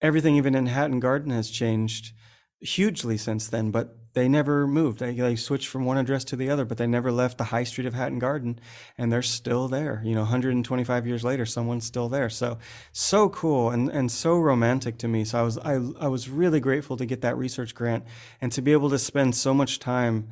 [0.00, 2.12] Everything, even in Hatton Garden, has changed
[2.60, 3.70] hugely since then.
[3.70, 4.98] But they never moved.
[4.98, 7.64] They, they switched from one address to the other, but they never left the high
[7.64, 8.58] street of Hatton Garden,
[8.98, 10.02] and they're still there.
[10.04, 12.28] You know, 125 years later, someone's still there.
[12.28, 12.58] So,
[12.92, 15.24] so cool and and so romantic to me.
[15.24, 18.04] So I was I I was really grateful to get that research grant
[18.40, 20.28] and to be able to spend so much time.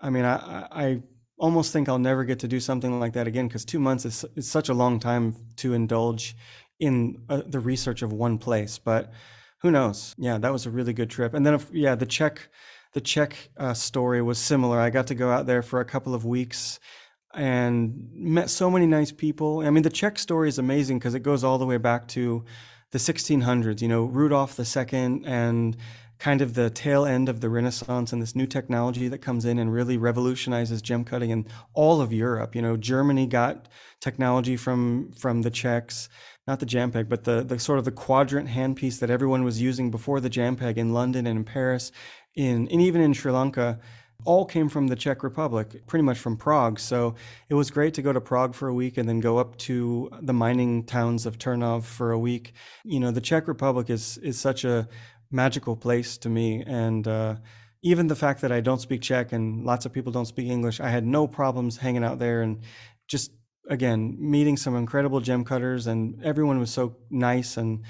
[0.00, 1.02] I mean, I I
[1.38, 4.24] almost think I'll never get to do something like that again because two months is,
[4.36, 6.36] is such a long time to indulge
[6.78, 9.12] in uh, the research of one place, but
[9.62, 10.14] who knows?
[10.18, 11.34] Yeah, that was a really good trip.
[11.34, 12.48] And then, if, yeah, the Czech
[12.92, 14.78] the Czech uh, story was similar.
[14.78, 16.78] I got to go out there for a couple of weeks
[17.34, 19.60] and met so many nice people.
[19.60, 22.44] I mean, the Czech story is amazing because it goes all the way back to
[22.90, 23.80] the 1600s.
[23.80, 25.76] You know, Rudolf II and
[26.18, 29.58] kind of the tail end of the Renaissance and this new technology that comes in
[29.58, 32.54] and really revolutionizes gem cutting in all of Europe.
[32.54, 33.66] You know, Germany got
[34.00, 36.08] technology from from the Czechs,
[36.46, 39.60] not the jamb peg, but the the sort of the quadrant handpiece that everyone was
[39.60, 41.90] using before the jamb peg in London and in Paris
[42.34, 43.78] in and even in Sri Lanka
[44.24, 46.78] all came from the Czech Republic, pretty much from Prague.
[46.78, 47.14] So
[47.48, 50.10] it was great to go to Prague for a week and then go up to
[50.20, 52.52] the mining towns of Turnov for a week.
[52.84, 54.88] You know, the Czech Republic is is such a
[55.30, 57.36] magical place to me, and uh,
[57.82, 60.80] even the fact that I don't speak Czech and lots of people don't speak English,
[60.80, 62.60] I had no problems hanging out there and
[63.08, 63.32] just
[63.72, 67.82] again meeting some incredible gem cutters and everyone was so nice and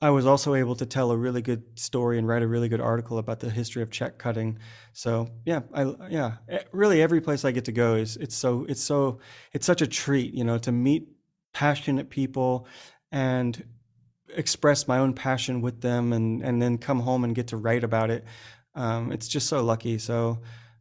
[0.00, 2.80] i was also able to tell a really good story and write a really good
[2.80, 4.58] article about the history of Czech cutting.
[4.92, 6.36] So yeah i yeah
[6.70, 9.18] really every place i get to go is it's so it's so
[9.52, 11.08] it's such a treat you know to meet
[11.52, 12.68] passionate people
[13.10, 13.64] and
[14.36, 17.82] express my own passion with them and and then come home and get to write
[17.82, 18.24] about it.
[18.76, 19.98] Um, it's just so lucky.
[19.98, 20.40] So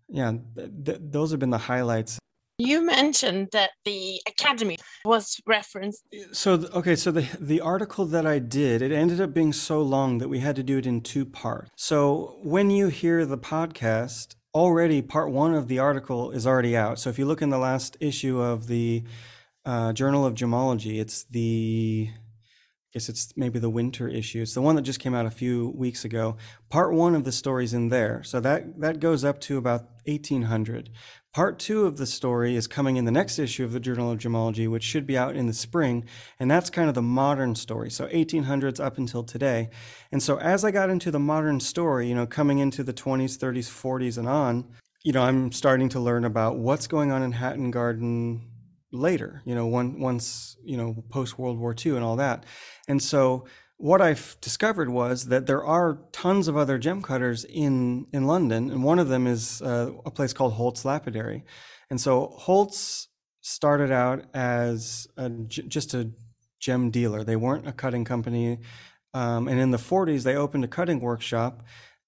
[0.10, 2.20] yeah th- th- those have been the highlights
[2.58, 6.04] you mentioned that the academy was referenced.
[6.32, 10.20] So okay, so the the article that I did, it ended up being so long
[10.20, 11.72] that we had to do it in two parts.
[11.76, 17.00] So when you hear the podcast, already part 1 of the article is already out.
[17.00, 19.04] So if you look in the last issue of the
[19.66, 22.10] uh, Journal of Gemology, it's the
[22.93, 24.41] guess it's maybe the winter issue.
[24.41, 26.38] It's the one that just came out a few weeks ago.
[26.69, 28.21] Part one of the story's in there.
[28.23, 30.91] So that, that goes up to about 1800.
[31.34, 34.19] Part two of the story is coming in the next issue of the Journal of
[34.19, 36.06] Gemology, which should be out in the spring.
[36.39, 37.89] And that's kind of the modern story.
[37.89, 39.71] So 1800s up until today.
[40.12, 43.39] And so as I got into the modern story, you know, coming into the 20s,
[43.39, 44.65] 30s, 40s, and on,
[45.03, 48.53] you know, I'm starting to learn about what's going on in Hatton Garden
[48.93, 52.45] later, you know, one, once, you know, post World War II and all that.
[52.88, 53.45] And so
[53.77, 58.69] what I've discovered was that there are tons of other gem cutters in, in London,
[58.69, 61.43] and one of them is uh, a place called Holt's Lapidary.
[61.89, 63.10] And so Holt's
[63.41, 66.12] started out as a, just a
[66.60, 67.23] gem dealer.
[67.23, 68.60] They weren't a cutting company.
[69.13, 71.63] Um, and in the 40s, they opened a cutting workshop,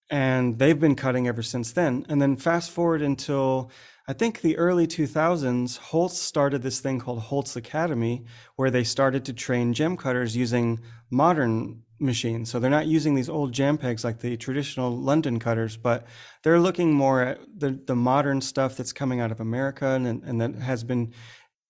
[0.09, 2.05] and they've been cutting ever since then.
[2.07, 3.69] And then fast forward until
[4.07, 9.25] I think the early 2000s, Holts started this thing called Holts Academy, where they started
[9.25, 12.51] to train gem cutters using modern machines.
[12.51, 16.05] So they're not using these old jamb pegs like the traditional London cutters, but
[16.43, 20.39] they're looking more at the, the modern stuff that's coming out of America and, and
[20.41, 21.13] that has been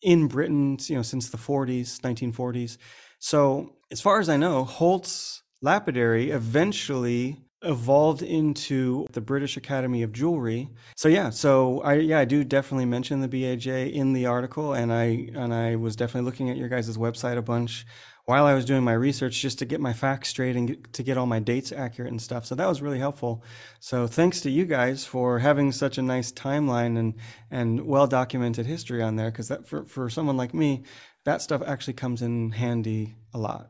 [0.02, 2.78] in Britain, you know, since the 40s, 1940s.
[3.20, 10.14] So as far as I know, Holtz lapidary eventually evolved into the British Academy of
[10.14, 10.70] Jewelry.
[10.96, 14.94] So yeah, so I yeah, I do definitely mention the BAJ in the article and
[14.94, 17.86] I and I was definitely looking at your guys' website a bunch
[18.26, 21.04] while I was doing my research just to get my facts straight and get, to
[21.04, 22.46] get all my dates accurate and stuff.
[22.46, 23.44] So that was really helpful.
[23.80, 27.16] So thanks to you guys for having such a nice timeline and
[27.52, 30.84] and well documented history on there because that for for someone like me,
[31.26, 33.68] that stuff actually comes in handy a lot.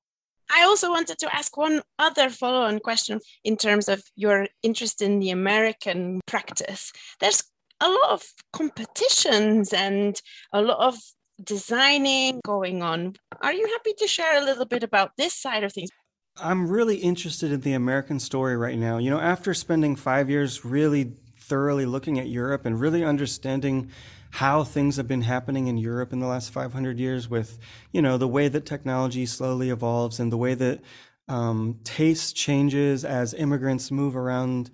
[0.51, 5.01] I also wanted to ask one other follow on question in terms of your interest
[5.01, 6.91] in the American practice.
[7.19, 7.43] There's
[7.81, 10.19] a lot of competitions and
[10.53, 10.97] a lot of
[11.43, 13.15] designing going on.
[13.41, 15.89] Are you happy to share a little bit about this side of things?
[16.37, 18.97] I'm really interested in the American story right now.
[18.97, 23.91] You know, after spending five years really thoroughly looking at Europe and really understanding
[24.35, 27.57] how things have been happening in Europe in the last 500 years with,
[27.93, 30.81] you know, the way that technology slowly evolves and the way that
[31.29, 34.71] um, taste changes as immigrants move around,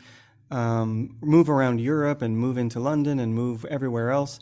[0.49, 4.39] um, move around Europe and move into London and move everywhere else.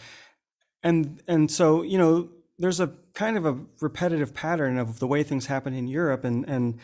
[0.84, 5.23] And, and so, you know, there's a kind of a repetitive pattern of the way
[5.23, 6.79] things happen in Europe and, and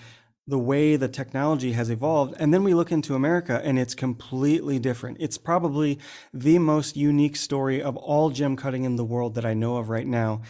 [0.48, 2.36] the way the technology has evolved.
[2.38, 5.18] And then we look into America and it's completely different.
[5.20, 6.00] It's probably
[6.34, 9.90] the most unique story of all gem cutting in the world that I know of
[9.90, 10.44] right now.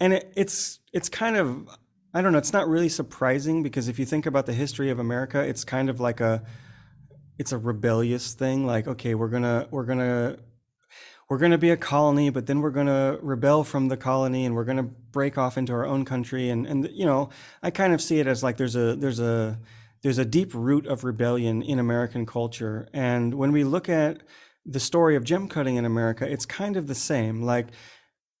[0.00, 1.68] And it, it's, it's kind of,
[2.12, 4.98] I don't know, it's not really surprising because if you think about the history of
[4.98, 6.42] America, it's kind of like a,
[7.38, 8.66] it's a rebellious thing.
[8.66, 10.38] Like, okay, we're gonna, we're gonna
[11.28, 14.46] we're going to be a colony, but then we're going to rebel from the colony
[14.46, 16.48] and we're going to break off into our own country.
[16.48, 17.28] And, and, you know,
[17.62, 19.58] I kind of see it as like there's a, there's a,
[20.02, 22.88] there's a deep root of rebellion in American culture.
[22.94, 24.22] And when we look at
[24.64, 27.42] the story of gem cutting in America, it's kind of the same.
[27.42, 27.68] Like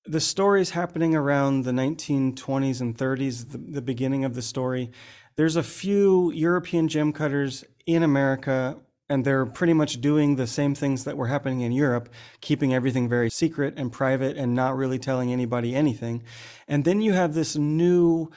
[0.06, 4.92] the stories happening around the 1920s and 30s, the, the beginning of the story.
[5.36, 10.74] There's a few European gem cutters in America and they're pretty much doing the same
[10.74, 12.08] things that were happening in Europe,
[12.40, 16.22] keeping everything very secret and private and not really telling anybody anything.
[16.66, 18.30] And then you have this new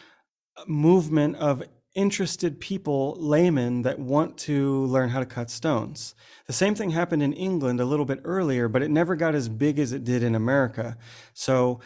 [0.57, 6.15] uh, movement of interested people, laymen, that want to learn how to cut stones.
[6.47, 9.49] The same thing happened in England a little bit earlier, but it never got as
[9.49, 10.97] big as it did in America.
[11.33, 11.81] So,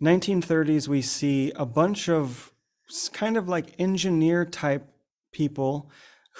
[0.00, 2.54] 1930s, we see a bunch of
[3.12, 4.86] kind of like engineer type
[5.30, 5.90] people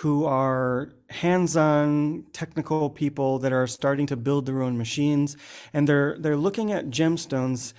[0.00, 5.36] who are hands-on technical people that are starting to build their own machines
[5.72, 7.72] and they're they're looking at gemstones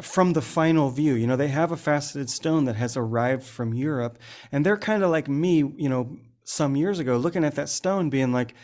[0.00, 1.14] from the final view.
[1.14, 4.18] You know they have a faceted stone that has arrived from Europe
[4.52, 8.10] and they're kind of like me you know some years ago looking at that stone
[8.10, 8.54] being like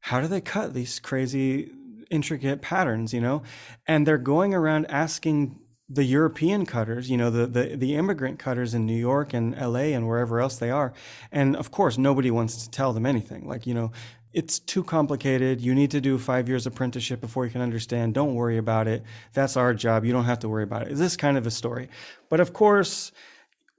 [0.00, 1.70] how do they cut these crazy
[2.10, 3.14] intricate patterns?
[3.14, 3.42] You know?
[3.86, 5.58] And they're going around asking
[5.92, 9.90] the European cutters, you know, the, the, the immigrant cutters in New York and LA
[9.90, 10.92] and wherever else they are.
[11.32, 13.48] And of course, nobody wants to tell them anything.
[13.48, 13.90] Like, you know,
[14.32, 15.60] it's too complicated.
[15.60, 18.14] You need to do five years apprenticeship before you can understand.
[18.14, 19.02] Don't worry about it.
[19.32, 20.04] That's our job.
[20.04, 20.94] You don't have to worry about it.
[20.94, 21.88] This kind of a story.
[22.28, 23.10] But of course,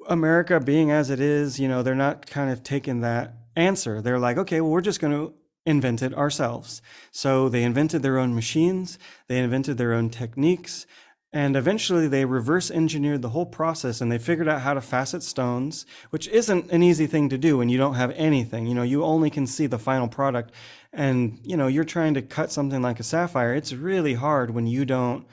[0.08, 4.02] America being as it is, you know, they're not kind of taking that answer.
[4.02, 5.34] They're like, okay, well, we're just going to
[5.66, 6.82] invent it ourselves.
[7.12, 9.00] So they invented their own machines.
[9.28, 10.86] They invented their own techniques.
[11.34, 15.24] And eventually they reverse engineered the whole process and they figured out how to facet
[15.24, 18.68] stones, which isn't an easy thing to do when you don't have anything.
[18.68, 20.52] You know, you only can see the final product.
[20.92, 23.56] And, you know, you're trying to cut something like a sapphire.
[23.56, 25.26] It's really hard when you don't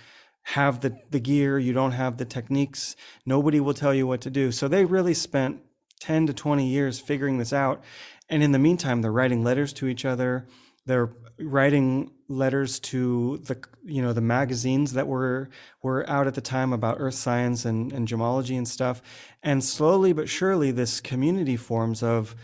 [0.42, 2.94] have the, the gear, you don't have the techniques.
[3.26, 4.52] Nobody will tell you what to do.
[4.52, 5.60] So they really spent
[6.00, 7.82] 10 to 20 years figuring this out.
[8.28, 10.46] And in the meantime, they're writing letters to each other.
[10.86, 15.48] They're writing letters to the you know the magazines that were
[15.82, 19.02] were out at the time about earth science and, and gemology and stuff.
[19.42, 22.36] And slowly but surely this community forms of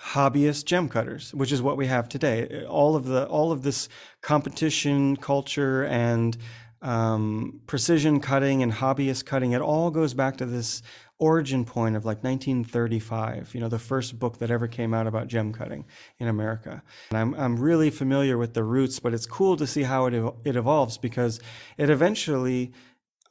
[0.00, 2.64] hobbyist gem cutters which is what we have today.
[2.66, 3.88] All of the all of this
[4.22, 6.36] competition culture and
[6.80, 10.82] um, precision cutting and hobbyist cutting it all goes back to this
[11.18, 15.26] origin point of like 1935, you know, the first book that ever came out about
[15.26, 15.84] gem cutting
[16.18, 16.82] in America.
[17.10, 20.34] And I'm, I'm really familiar with the roots, but it's cool to see how it,
[20.44, 21.40] it evolves because
[21.76, 22.72] it eventually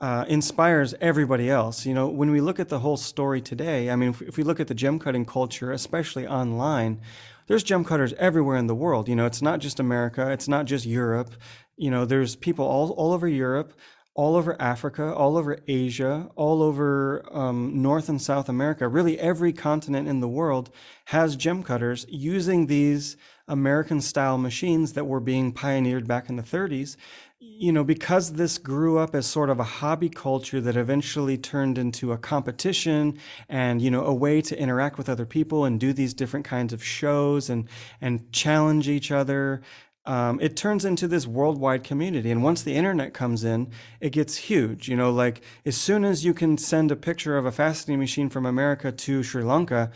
[0.02, 1.86] uh, inspires everybody else.
[1.86, 4.44] You know, when we look at the whole story today, I mean, if, if we
[4.44, 7.02] look at the gem cutting culture, especially online,
[7.48, 9.08] there's gem cutters everywhere in the world.
[9.08, 11.32] You know, it's not just America, it's not just Europe.
[11.78, 13.74] You know, there's people all, all over Europe,
[14.18, 18.88] all over Africa, all over Asia, all over um, North and South America.
[18.88, 20.72] Really, every continent in the world
[21.06, 23.16] has gem cutters using these
[23.48, 26.98] American style machines that were being pioneered back in the 30s.
[27.40, 31.78] You know, because this grew up as sort of a hobby culture that eventually turned
[31.78, 35.94] into a competition and, you know, a way to interact with other people and do
[35.94, 37.70] these different kinds of shows and,
[38.02, 39.62] and challenge each other
[40.08, 42.32] um, it turns into this worldwide community.
[42.32, 44.88] And once the internet comes in, it gets huge.
[44.88, 48.30] You know, like as soon as you can send a picture of a faceting machine
[48.30, 49.92] from America to Sri Lanka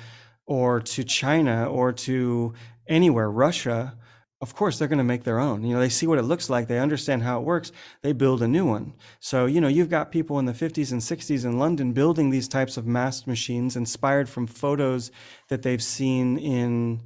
[0.46, 2.54] or to China or to
[2.88, 3.98] anywhere, Russia,
[4.42, 5.64] of course they're going to make their own.
[5.64, 7.72] You know, they see what it looks like, they understand how it works,
[8.02, 8.94] they build a new one.
[9.22, 12.50] So, you know, you've got people in the 50s and 60s in London building these
[12.50, 15.10] types of mast machines inspired from photos
[15.48, 17.02] that they've seen in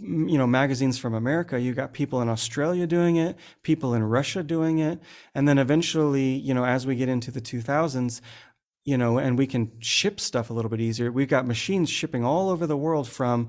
[0.00, 4.42] you know magazines from america you got people in australia doing it people in russia
[4.42, 5.00] doing it.
[5.34, 8.20] And then eventually you know as we get into the 2000s
[8.84, 12.24] you know and we can ship stuff a little bit easier we've got machines shipping
[12.24, 13.48] all over the world from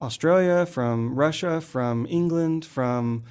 [0.00, 3.24] australia from russia from england from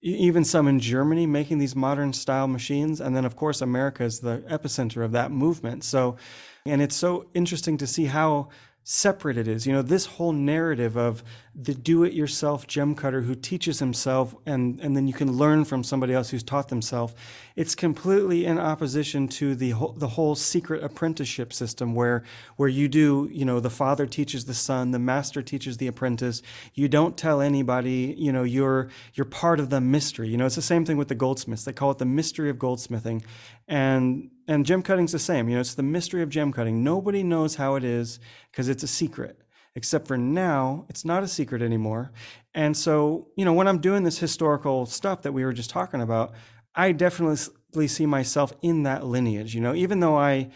[0.00, 3.00] even some in germany making these modern style machines.
[3.00, 5.84] And then of course america is the epicenter of that movement.
[5.84, 6.16] So
[6.64, 8.50] and it's so interesting to see how
[8.90, 9.66] separate it is.
[9.66, 11.22] You know, this whole narrative of
[11.54, 16.14] the do-it-yourself gem cutter who teaches himself and, and then you can learn from somebody
[16.14, 17.14] else who's taught themselves.
[17.54, 22.24] It's completely in opposition to the whole, the whole secret apprenticeship system where,
[22.56, 26.40] where you do, you know, the father teaches the son, the master teaches the apprentice.
[26.72, 30.30] You don't tell anybody, you know, you're, you're part of the mystery.
[30.30, 31.64] You know, it's the same thing with the goldsmiths.
[31.64, 33.22] They call it the mystery of goldsmithing.
[33.66, 35.48] And and gem cutting's the same.
[35.48, 36.82] You know, it's the mystery of gem cutting.
[36.82, 38.18] Nobody knows how it is
[38.50, 39.38] because it's a secret.
[39.74, 42.10] Except for now, it's not a secret anymore.
[42.54, 46.00] And so, you know, when I'm doing this historical stuff that we were just talking
[46.00, 46.32] about,
[46.74, 49.54] I definitely see myself in that lineage.
[49.54, 50.50] You know, even though I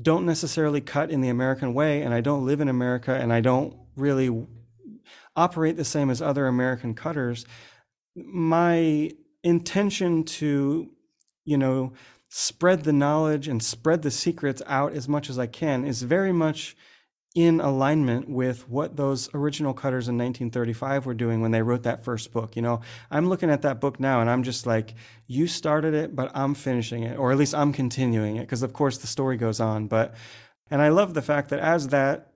[0.00, 3.40] don't necessarily cut in the American way and I don't live in America and I
[3.40, 4.46] don't really
[5.34, 7.46] operate the same as other American cutters,
[8.14, 9.10] my
[9.42, 10.90] intention to,
[11.44, 11.94] you know,
[12.28, 16.32] spread the knowledge and spread the secrets out as much as I can is very
[16.32, 16.76] much
[17.34, 22.02] in alignment with what those original cutters in 1935 were doing when they wrote that
[22.02, 22.56] first book.
[22.56, 24.94] You know, I'm looking at that book now and I'm just like,
[25.26, 28.72] you started it, but I'm finishing it, or at least I'm continuing it, because of
[28.72, 29.86] course the story goes on.
[29.86, 30.14] But,
[30.70, 32.32] and I love the fact that as that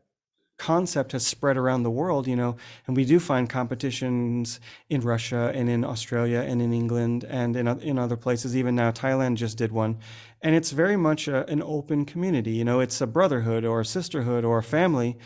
[0.62, 2.56] concept has spread around the world, you know,
[2.86, 7.66] and we do find competitions in Russia and in Australia and in England and in,
[7.80, 8.56] in other places.
[8.56, 9.98] Even now, Thailand just did one.
[10.40, 12.52] And it's very much a, an open community.
[12.52, 15.18] You know, it's a brotherhood or a sisterhood or a family.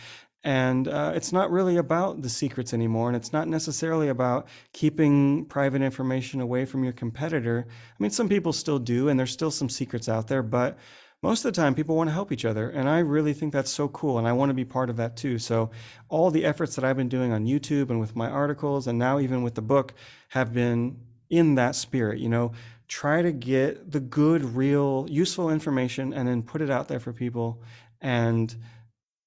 [0.43, 3.09] And uh, it's not really about the secrets anymore.
[3.09, 7.67] And it's not necessarily about keeping private information away from your competitor.
[7.69, 10.79] I mean, some people still do, and there's still some secrets out there, but
[11.27, 13.71] most of the time people want to help each other and i really think that's
[13.73, 15.39] so cool and i want to be part of that too.
[15.39, 15.71] So
[16.09, 19.19] all the efforts that i've been doing on youtube and with my articles and now
[19.19, 19.93] even with the book
[20.29, 22.53] have been in that spirit you know?
[22.89, 27.13] Try to get the good real useful information and then put it out there for
[27.13, 27.61] people
[28.01, 28.55] and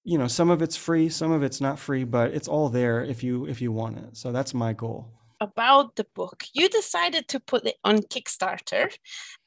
[0.06, 3.04] you know some of it's free some of it's not free but it's all there
[3.04, 4.16] if you if you want it.
[4.16, 6.44] So that's my goal about the book.
[6.54, 8.94] You decided to put it on Kickstarter,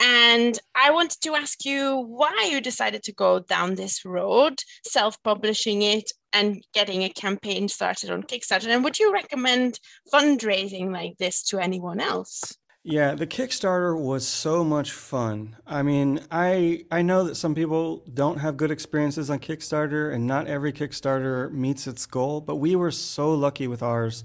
[0.01, 5.23] and I wanted to ask you why you decided to go down this road, self
[5.23, 8.69] publishing it and getting a campaign started on Kickstarter.
[8.69, 9.79] And would you recommend
[10.13, 12.57] fundraising like this to anyone else?
[12.85, 15.57] Yeah, the Kickstarter was so much fun.
[15.65, 20.27] I mean, I I know that some people don't have good experiences on Kickstarter and
[20.27, 24.25] not every Kickstarter meets its goal, but we were so lucky with ours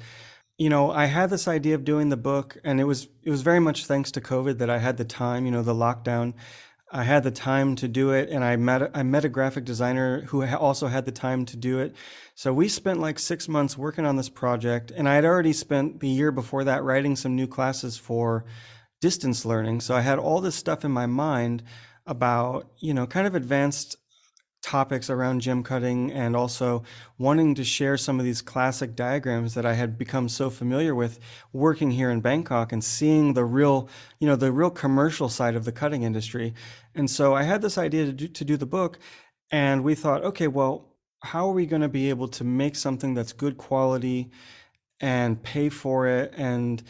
[0.57, 3.41] you know, I had this idea of doing the book, and it was it was
[3.41, 5.45] very much thanks to COVID that I had the time.
[5.45, 6.33] You know, the lockdown,
[6.91, 10.21] I had the time to do it, and I met I met a graphic designer
[10.21, 11.95] who also had the time to do it.
[12.33, 15.99] So we spent like six months working on this project, and I had already spent
[15.99, 18.45] the year before that writing some new classes for
[18.99, 19.81] distance learning.
[19.81, 21.61] So I had all this stuff in my mind
[22.07, 23.95] about you know kind of advanced
[24.61, 26.83] topics around gem cutting and also
[27.17, 31.19] wanting to share some of these classic diagrams that I had become so familiar with
[31.53, 33.89] working here in Bangkok and seeing the real,
[34.19, 36.53] you know, the real commercial side of the cutting industry.
[36.95, 38.99] And so I had this idea to do, to do the book
[39.51, 43.13] and we thought, okay, well, how are we going to be able to make something
[43.13, 44.31] that's good quality
[44.99, 46.83] and pay for it and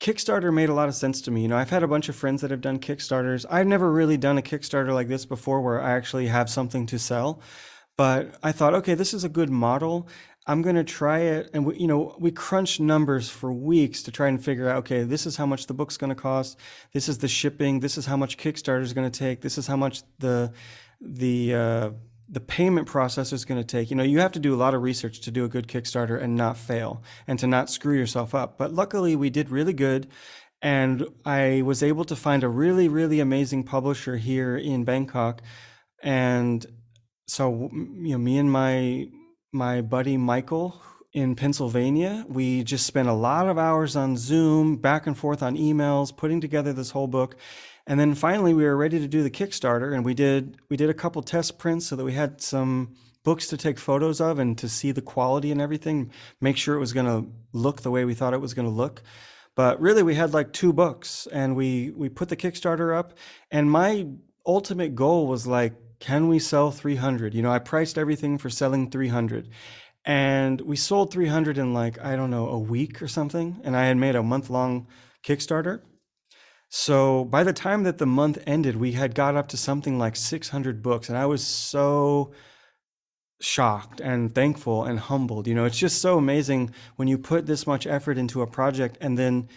[0.00, 1.42] Kickstarter made a lot of sense to me.
[1.42, 3.44] You know, I've had a bunch of friends that have done Kickstarters.
[3.50, 6.98] I've never really done a Kickstarter like this before where I actually have something to
[6.98, 7.42] sell.
[7.98, 10.08] But I thought, okay, this is a good model.
[10.46, 11.50] I'm going to try it.
[11.52, 15.02] And we, you know, we crunched numbers for weeks to try and figure out, okay,
[15.02, 16.58] this is how much the book's going to cost.
[16.94, 17.80] This is the shipping.
[17.80, 19.42] This is how much Kickstarter is going to take.
[19.42, 20.50] This is how much the,
[20.98, 21.90] the, uh,
[22.30, 23.90] the payment process is going to take.
[23.90, 26.20] You know, you have to do a lot of research to do a good Kickstarter
[26.20, 28.56] and not fail and to not screw yourself up.
[28.56, 30.06] But luckily, we did really good.
[30.62, 35.42] And I was able to find a really, really amazing publisher here in Bangkok.
[36.02, 36.64] And
[37.26, 39.08] so, you know, me and my
[39.52, 40.80] my buddy Michael
[41.12, 45.56] in Pennsylvania, we just spent a lot of hours on Zoom, back and forth on
[45.56, 47.36] emails, putting together this whole book.
[47.90, 50.90] And then finally, we were ready to do the Kickstarter, and we did we did
[50.90, 54.56] a couple test prints so that we had some books to take photos of and
[54.58, 58.04] to see the quality and everything, make sure it was going to look the way
[58.04, 59.02] we thought it was going to look.
[59.56, 63.14] But really, we had like two books, and we we put the Kickstarter up,
[63.50, 64.06] and my
[64.46, 67.34] ultimate goal was like, can we sell 300?
[67.34, 69.48] You know, I priced everything for selling 300.
[70.04, 73.60] And we sold 300 in like, I don't know, a week or something.
[73.64, 74.86] And I had made a month long
[75.24, 75.82] Kickstarter.
[76.70, 80.14] So by the time that the month ended, we had got up to something like
[80.14, 81.08] 600 books.
[81.08, 82.32] And I was so
[83.40, 85.48] shocked and thankful and humbled.
[85.48, 88.98] You know, it's just so amazing when you put this much effort into a project
[89.00, 89.48] and then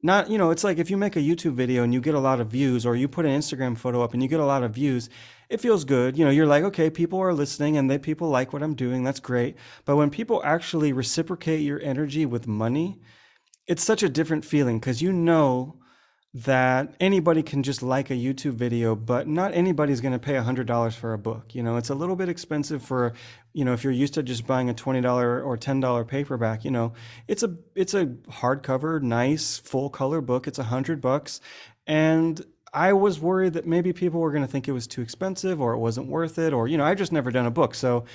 [0.00, 2.20] not, you know, it's like if you make a YouTube video and you get a
[2.20, 4.62] lot of views or you put an Instagram photo up and you get a lot
[4.62, 5.10] of views,
[5.48, 6.16] it feels good.
[6.16, 9.02] You know, you're like, okay, people are listening and they people like what I'm doing.
[9.02, 9.56] That's great.
[9.86, 13.00] But when people actually reciprocate your energy with money,
[13.66, 15.80] it's such a different feeling because you know
[16.34, 20.92] that anybody can just like a YouTube video, but not anybody's going to pay $100
[20.94, 21.54] for a book.
[21.54, 23.12] You know, it's a little bit expensive for,
[23.52, 25.04] you know, if you're used to just buying a $20
[25.44, 26.92] or $10 paperback, you know,
[27.28, 30.48] it's a it's a hardcover, nice, full color book.
[30.48, 31.40] It's a 100 bucks.
[31.86, 35.60] And I was worried that maybe people were going to think it was too expensive
[35.60, 37.76] or it wasn't worth it or you know, I just never done a book.
[37.76, 38.06] So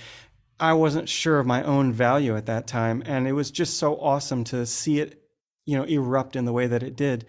[0.60, 3.96] I wasn't sure of my own value at that time and it was just so
[3.96, 5.24] awesome to see it,
[5.66, 7.26] you know, erupt in the way that it did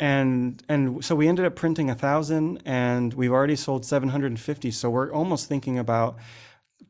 [0.00, 4.90] and and so we ended up printing a thousand and we've already sold 750 so
[4.90, 6.16] we're almost thinking about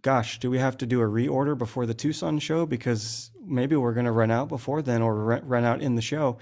[0.02, 2.66] gosh do we have to do a reorder before the tucson show?
[2.66, 6.38] Because maybe we're going to run out before then or run out in the show.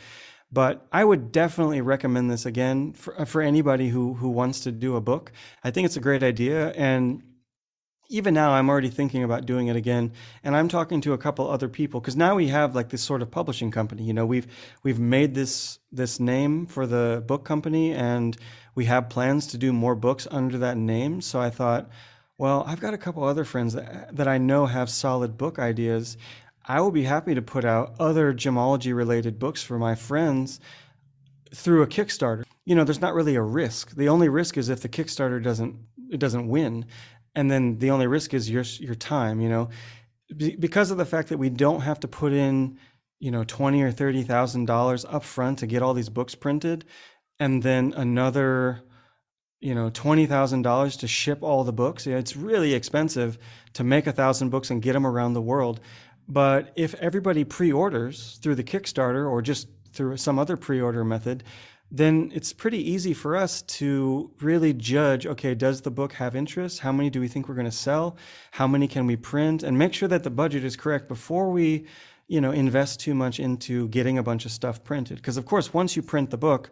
[0.50, 4.96] But i would definitely recommend this again for, for anybody who who wants to do
[4.96, 5.32] a book.
[5.62, 7.22] I think it's a great idea and
[8.08, 11.48] even now i'm already thinking about doing it again and i'm talking to a couple
[11.48, 14.26] other people because now we have like this sort of publishing company you know?
[14.26, 14.46] We've
[14.82, 18.36] we've made this this name for the book company and
[18.74, 21.88] we have plans to do more books under that name so i thought
[22.36, 26.16] well i've got a couple other friends that, that i know have solid book ideas.
[26.70, 30.60] I will be happy to put out other gemology related books for my friends
[31.54, 32.44] through a kickstarter.
[32.66, 33.96] You know there's not really a risk.
[33.96, 35.76] The only risk is if the kickstarter doesn't
[36.10, 36.84] it doesn't win
[37.38, 39.68] and then the only risk is your your time you know?
[40.36, 42.78] Be- because of the fact that we don't have to put in
[43.20, 46.84] you know twenty or thirty thousand dollars up front to get all these books printed
[47.38, 48.82] and then another
[49.60, 52.06] you know twenty thousand dollars to ship all the books.
[52.06, 53.38] It's really expensive
[53.74, 55.80] to make a thousand books and get them around the world.
[56.28, 61.42] But if everybody pre-orders through the kickstarter or just through some other pre-order method
[61.90, 66.80] then it's pretty easy for us to really judge okay, does the book have interest?
[66.80, 68.16] How many do we think we're going to sell?
[68.52, 69.62] How many can we print?
[69.62, 71.86] And make sure that the budget is correct before we
[72.28, 75.74] you know invest too much into getting a bunch of stuff printed because of course
[75.74, 76.70] once you print the book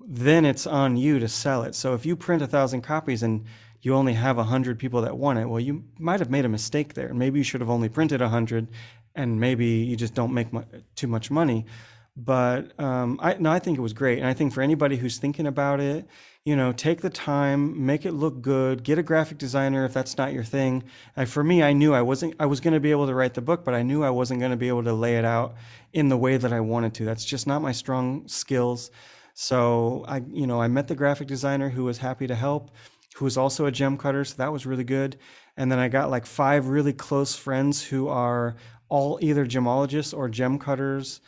[0.00, 3.44] then it's on you to sell it so if you print a thousand copies and
[3.80, 6.48] you only have a hundred people that want it well you might have made a
[6.48, 8.68] mistake there maybe you should have only printed a hundred
[9.14, 10.64] and maybe you just don't make mu-
[10.96, 11.64] too much money
[12.16, 15.18] but um, I no, I think it was great, and I think for anybody who's
[15.18, 16.06] thinking about it,
[16.46, 20.16] you know, take the time, make it look good, get a graphic designer if that's
[20.16, 20.84] not your thing.
[21.16, 23.34] And for me, I knew I wasn't, I was going to be able to write
[23.34, 25.56] the book, but I knew I wasn't going to be able to lay it out
[25.92, 27.04] in the way that I wanted to.
[27.04, 28.92] That's just not my strong skills.
[29.34, 32.70] So I, you know, I met the graphic designer who was happy to help,
[33.16, 35.18] who was also a gem cutter, so that was really good.
[35.56, 38.54] And then I got like five really close friends who are
[38.88, 41.20] all either gemologists or gem cutters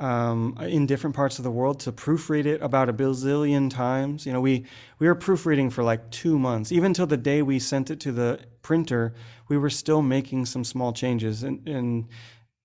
[0.00, 4.26] um, in different parts of the world to proofread it about a bazillion times.
[4.26, 4.64] You know, we
[4.98, 8.12] we were proofreading for like two months, even till the day we sent it to
[8.12, 9.14] the printer.
[9.48, 12.08] We were still making some small changes, and, and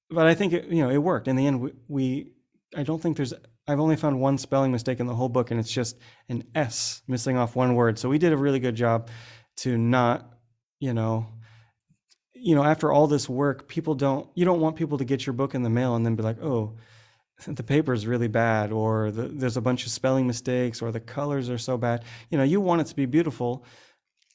[0.09, 1.61] but I think it, you know it worked in the end.
[1.61, 2.27] We, we
[2.75, 3.33] I don't think there's
[3.67, 5.97] I've only found one spelling mistake in the whole book, and it's just
[6.29, 7.97] an S missing off one word.
[7.97, 9.09] So we did a really good job
[9.57, 10.33] to not,
[10.79, 11.27] you know,
[12.33, 15.33] you know, after all this work, people don't you don't want people to get your
[15.33, 16.75] book in the mail and then be like, oh
[17.45, 20.99] the paper is really bad or the, there's a bunch of spelling mistakes or the
[20.99, 22.03] colors are so bad.
[22.29, 23.65] You know you want it to be beautiful.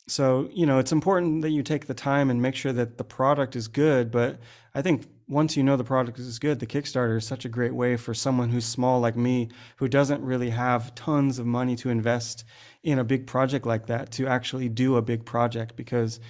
[0.09, 3.05] So you know it's important that you take the time and make sure that the
[3.05, 4.39] product is good but
[4.75, 7.75] i think once you know the product is good the kickstarter is such a great
[7.75, 11.91] way for someone who's small like me who doesn't really have tons of money to
[11.91, 12.45] invest
[12.83, 16.21] in a big project like that to actually do a big project because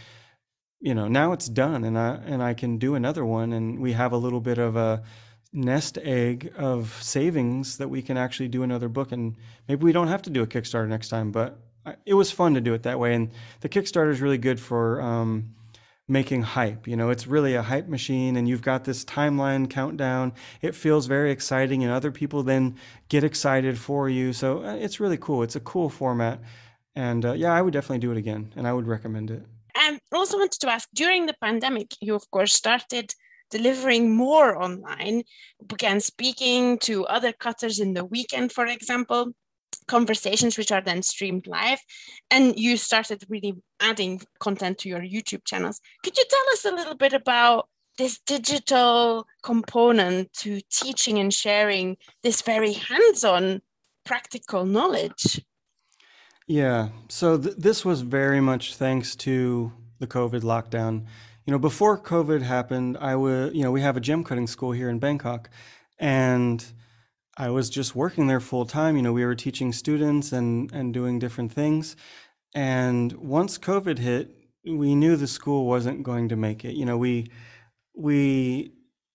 [0.80, 3.92] you know now it's done and i and i can do another one and we
[3.92, 5.02] have a little bit of a
[5.52, 9.36] nest egg of savings that we can actually do another book and
[9.66, 11.58] maybe we don't have to do a kickstarter next time but
[12.04, 13.30] it was fun to do it that way and
[13.60, 15.54] the kickstarter is really good for um,
[16.06, 17.10] making hype you know?
[17.10, 20.32] It's really a hype machine and you've got this timeline countdown.
[20.60, 22.76] It feels very exciting and other people then
[23.08, 25.42] get excited for you so uh, it's really cool.
[25.42, 26.40] It's a cool format
[26.98, 29.42] and uh, yeah i would definitely do it again and i would recommend it.
[29.74, 33.14] And also wanted to ask during the pandemic you of course started
[33.50, 35.22] delivering more online,
[35.66, 39.32] began speaking to other cutters in the weekend, for example.
[39.86, 41.80] conversations which are then streamed live
[42.30, 46.70] and you started really adding content to your youtube channels could you tell us a
[46.70, 53.60] little bit about this digital component to teaching and sharing this very hands-on
[54.04, 55.40] practical knowledge
[56.46, 61.04] yeah so th- this was very much thanks to the covid lockdown
[61.48, 64.72] you know before covid happened i would you know we have a gem cutting school
[64.72, 65.48] here in bangkok
[65.98, 66.72] and
[67.40, 68.96] I was just working there full time.
[68.96, 71.94] You know, we were teaching students and and doing different things.
[72.52, 74.34] And once COVID hit,
[74.64, 76.74] we knew the school wasn't going to make it.
[76.74, 77.30] You know, we
[77.94, 78.72] we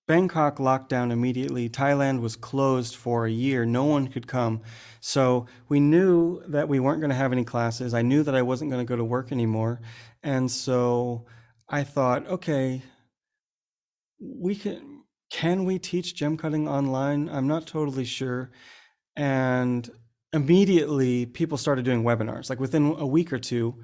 [0.08, 1.70] Bangkok locked down immediately.
[1.70, 3.66] Thailand was closed for a year.
[3.66, 4.62] No one could come.
[5.02, 7.94] So we knew that we weren't going to have any classes.
[7.94, 9.82] I knew that I wasn't going to go to work anymore.
[10.22, 11.26] And so
[11.70, 12.84] I thought, okay,
[14.20, 17.28] we can can we teach gem cutting online?
[17.28, 18.52] I'm not totally sure.
[19.16, 19.90] And
[20.32, 22.50] immediately people started doing webinars.
[22.52, 23.76] Like within a week or two,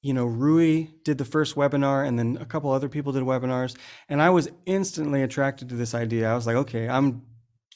[0.00, 3.76] you know, Rui did the first webinar and then a couple other people did webinars.
[4.08, 6.30] And I was instantly attracted to this idea.
[6.30, 7.22] I was like, okay, I'm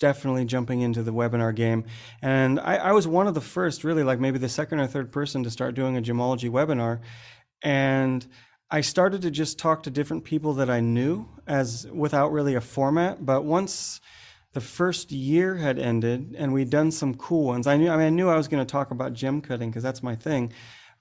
[0.01, 1.85] definitely jumping into the webinar game.
[2.23, 5.13] And I, I was one of the first, really, like maybe the second or third
[5.13, 7.01] person to start doing a gemology webinar.
[7.63, 8.27] And
[8.71, 12.61] I started to just talk to different people that I knew as without really a
[12.61, 13.25] format.
[13.25, 14.01] But once
[14.55, 18.07] the first year had ended and we'd done some cool ones, I knew I mean
[18.07, 20.53] I knew I was going to talk about gem cutting because that's my thing.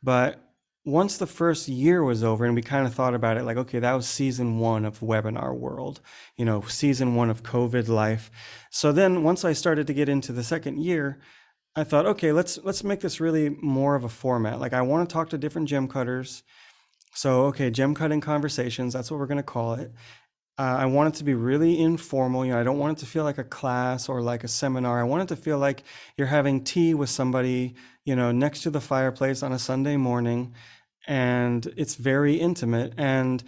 [0.03, 0.41] But
[0.85, 3.79] once the first year was over and we kind of thought about it like okay
[3.79, 5.99] that was season one of webinar world
[6.37, 8.29] you know season one of covid life
[8.69, 11.19] so then once i started to get into the second year
[11.75, 15.09] i thought okay let's let's make this really more of a format like i want
[15.09, 16.43] to talk to different gem cutters
[17.15, 19.91] so, okay, gem cutting conversations, that's what we're going to call it.
[20.57, 22.45] Uh, I want it to be really informal.
[22.45, 24.99] You know, I don't want it to feel like a class or like a seminar.
[24.99, 25.83] I want it to feel like
[26.17, 30.53] you're having tea with somebody, you know, next to the fireplace on a Sunday morning,
[31.07, 32.93] and it's very intimate.
[32.97, 33.43] And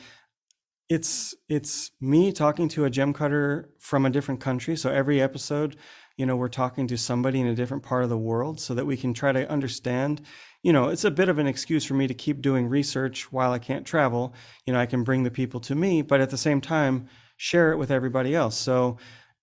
[0.89, 4.75] it's it's me talking to a gem cutter from a different country.
[4.75, 5.77] So every episode,
[6.17, 8.85] you know, we're talking to somebody in a different part of the world, so that
[8.85, 10.21] we can try to understand
[10.63, 13.51] you know, it's a bit of an excuse for me to keep doing research while
[13.51, 14.33] I can't travel.
[14.65, 17.71] You know, I can bring the people to me, but at the same time, share
[17.71, 18.57] it with everybody else.
[18.57, 18.97] So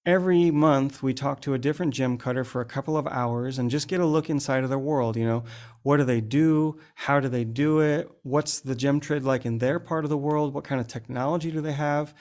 [0.06, 3.70] every month we talk to a different gem cutter for a couple of hours and
[3.70, 5.16] just get a look inside of their world.
[5.16, 5.44] You know,
[5.82, 6.78] what do they do?
[6.94, 8.10] How do they do it?
[8.22, 10.52] What's the gem trade like in their part of the world?
[10.52, 12.12] What kind of technology do they have?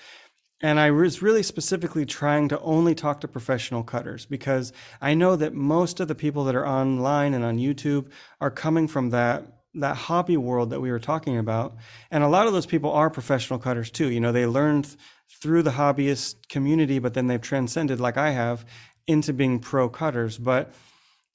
[0.63, 5.35] And I was really specifically trying to only talk to professional cutters because I know
[5.35, 8.07] that most of the people that are online and on YouTube
[8.39, 9.45] are coming from that
[9.75, 11.75] that hobby world that we were talking about.
[12.11, 14.11] And a lot of those people are professional cutters too.
[14.11, 14.95] You know, they learned
[15.41, 18.65] through the hobbyist community, but then they've transcended like I have
[19.07, 20.37] into being pro cutters.
[20.37, 20.71] But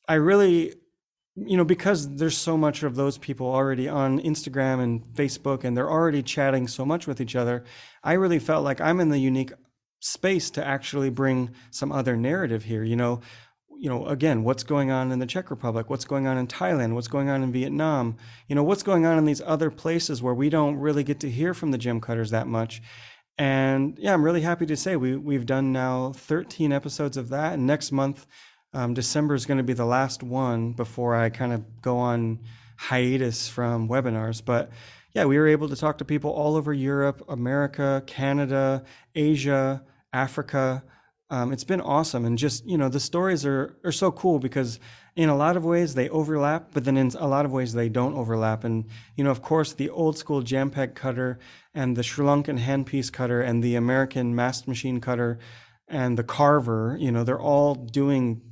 [0.06, 0.74] I really
[1.46, 5.76] you know, because there's so much of those people already on Instagram and Facebook and
[5.76, 7.64] they're already chatting so much with each other,
[8.02, 9.52] I really felt like I'm in the unique
[10.00, 12.82] space to actually bring some other narrative here.
[12.82, 13.20] You know,
[13.78, 15.88] you know, again, what's going on in the Czech Republic?
[15.88, 16.94] What's going on in Thailand?
[16.94, 18.16] What's going on in Vietnam?
[18.48, 21.30] You know, what's going on in these other places where we don't really get to
[21.30, 22.82] hear from the gem cutters that much.
[23.38, 27.54] And yeah, I'm really happy to say we we've done now 13 episodes of that.
[27.54, 28.26] And next month
[28.72, 32.40] um, December is going to be the last one before I kind of go on
[32.76, 34.44] hiatus from webinars.
[34.44, 34.70] But
[35.14, 40.84] yeah, we were able to talk to people all over Europe, America, Canada, Asia, Africa.
[41.30, 42.24] Um, it's been awesome.
[42.24, 44.78] And just, you know, the stories are, are so cool because
[45.16, 47.88] in a lot of ways they overlap, but then in a lot of ways they
[47.88, 48.64] don't overlap.
[48.64, 48.84] And,
[49.16, 51.38] you know, of course, the old school jamb peg cutter
[51.74, 55.38] and the Sri Lankan handpiece cutter and the American mast machine cutter
[55.88, 58.42] and the carver, you know, they're all doing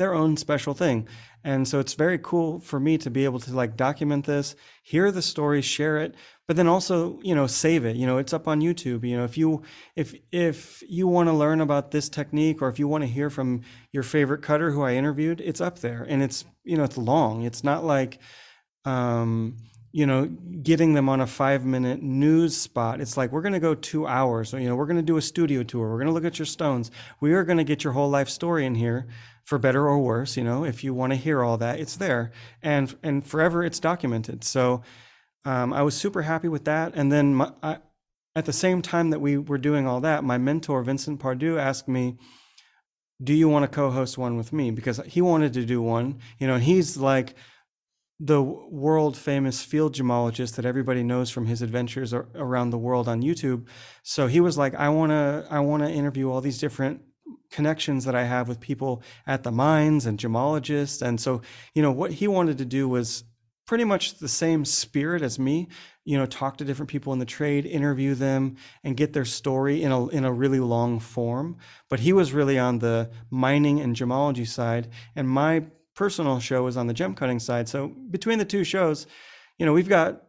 [0.00, 1.06] their own special thing.
[1.44, 5.12] And so it's very cool for me to be able to like document this, hear
[5.12, 6.14] the story, share it,
[6.48, 7.96] but then also, you know, save it.
[7.96, 9.06] You know, it's up on YouTube.
[9.06, 9.62] You know, if you
[9.96, 13.28] if if you want to learn about this technique or if you want to hear
[13.28, 13.60] from
[13.92, 16.06] your favorite cutter who I interviewed, it's up there.
[16.08, 17.42] And it's, you know, it's long.
[17.42, 18.18] It's not like
[18.86, 19.58] um
[19.92, 20.26] you know,
[20.62, 23.00] getting them on a five minute news spot.
[23.00, 24.52] It's like, we're going to go two hours.
[24.52, 25.90] You know, we're going to do a studio tour.
[25.90, 26.92] We're going to look at your stones.
[27.20, 29.08] We are going to get your whole life story in here
[29.44, 30.36] for better or worse.
[30.36, 32.32] You know, if you want to hear all that, it's there.
[32.62, 34.44] And, and forever it's documented.
[34.44, 34.82] So,
[35.44, 36.94] um, I was super happy with that.
[36.94, 37.78] And then my, I,
[38.36, 41.88] at the same time that we were doing all that, my mentor, Vincent Pardieu, asked
[41.88, 42.16] me,
[43.22, 44.70] do you want to co-host one with me?
[44.70, 47.34] Because he wanted to do one, you know, he's like,
[48.22, 53.22] the world famous field gemologist that everybody knows from his adventures around the world on
[53.22, 53.66] YouTube.
[54.02, 57.00] So he was like, I want to, I want to interview all these different
[57.50, 61.02] connections that I have with people at the mines and gemologists.
[61.02, 61.42] And so,
[61.74, 63.24] you know, what he wanted to do was
[63.66, 65.68] pretty much the same spirit as me,
[66.04, 69.82] you know, talk to different people in the trade, interview them and get their story
[69.82, 71.56] in a in a really long form.
[71.88, 76.76] But he was really on the mining and gemology side and my personal show was
[76.76, 77.68] on the gem cutting side.
[77.68, 79.06] So between the two shows,
[79.58, 80.22] you know, we've got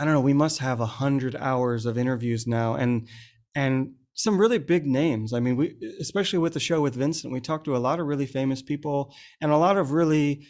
[0.00, 3.08] I don't know, we must have a hundred hours of interviews now and
[3.54, 5.32] and some really big names.
[5.32, 8.06] I mean, we especially with the show with Vincent, we talked to a lot of
[8.06, 10.44] really famous people and a lot of really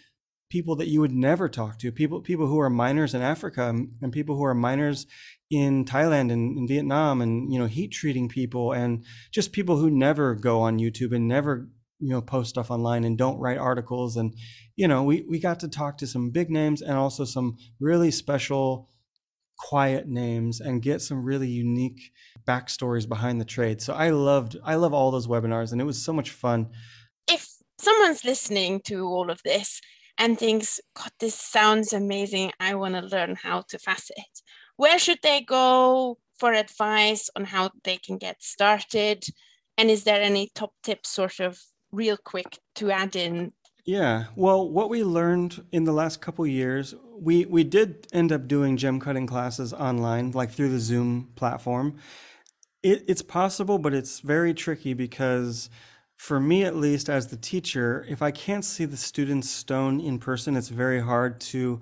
[0.49, 1.93] people that you would never talk to.
[1.93, 5.07] People people who are miners in Africa and people who are miners
[5.51, 9.91] in Thailand and in Vietnam and you know heat treating people and just people who
[9.91, 11.69] never go on YouTube and never
[12.01, 14.35] you know post stuff online and don't write articles and
[14.77, 18.11] you know we we got to talk to some big names and also some really
[18.11, 18.89] special
[19.59, 22.13] quiet names and get some really unique
[22.49, 23.81] backstories behind the trade.
[23.83, 26.71] So I loved I love all those webinars and it was so much fun.
[27.29, 27.47] If
[27.79, 29.81] someone's listening to all of this
[30.17, 32.53] and thinks, God, this sounds amazing.
[32.59, 34.17] I want to learn how to facet.
[34.77, 39.25] Where should they go for advice on how they can get started?
[39.77, 41.61] And is there any top tips sort of
[41.93, 43.53] real quick to add in
[43.89, 44.25] yeah.
[44.37, 48.77] Well, what we learned in the last couple years, we we did end up doing
[48.77, 51.97] gem cutting classes online, like through the Zoom platform.
[52.83, 55.69] It, it's possible, but it's very tricky because,
[56.17, 60.19] for me at least, as the teacher, if I can't see the student's stone in
[60.19, 61.81] person, it's very hard to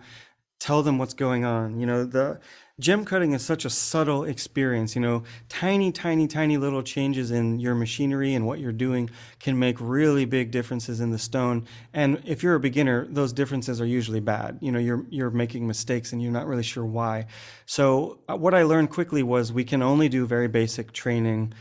[0.59, 1.79] tell them what's going on.
[1.79, 2.41] You know, the
[2.79, 4.95] gem cutting is such a subtle experience.
[4.95, 9.09] You know, tiny, tiny, tiny little changes in your machinery and what you're doing
[9.41, 11.67] can make really big differences in the stone.
[11.95, 14.59] And if you're a beginner, those differences are usually bad.
[14.61, 17.27] You know, you're you're making mistakes and you're not really sure why.
[17.65, 21.55] So uh, what I learned quickly was we can only do very basic training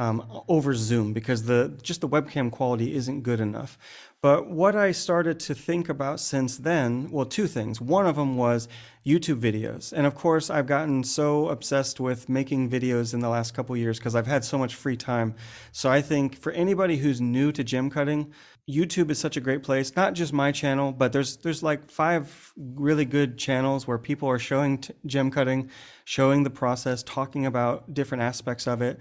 [0.00, 3.76] um, over Zoom because the just the webcam quality isn't good enough.
[4.22, 7.82] But what I started to think about since then, well, two things.
[7.82, 8.66] One of them was
[9.06, 9.92] YouTube videos.
[9.92, 13.98] And of course, I've gotten so obsessed with making videos in the last couple years
[13.98, 15.34] because I've had so much free time.
[15.72, 18.32] So I think for anybody who's new to gem cutting,
[18.68, 19.96] YouTube is such a great place.
[19.96, 24.38] Not just my channel, but there's there's like five really good channels where people are
[24.38, 25.70] showing t- gem cutting,
[26.04, 28.98] showing the process, talking about different aspects of it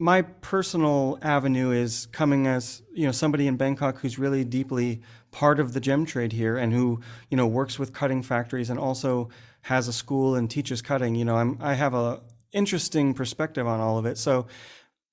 [0.00, 5.60] my personal avenue is coming as you know somebody in Bangkok who's really deeply part
[5.60, 9.28] of the gem trade here and who you know works with cutting factories and also
[9.60, 11.14] has a school and teaches cutting.
[11.14, 14.16] You know I'm I have a interesting perspective on all of it.
[14.16, 14.46] So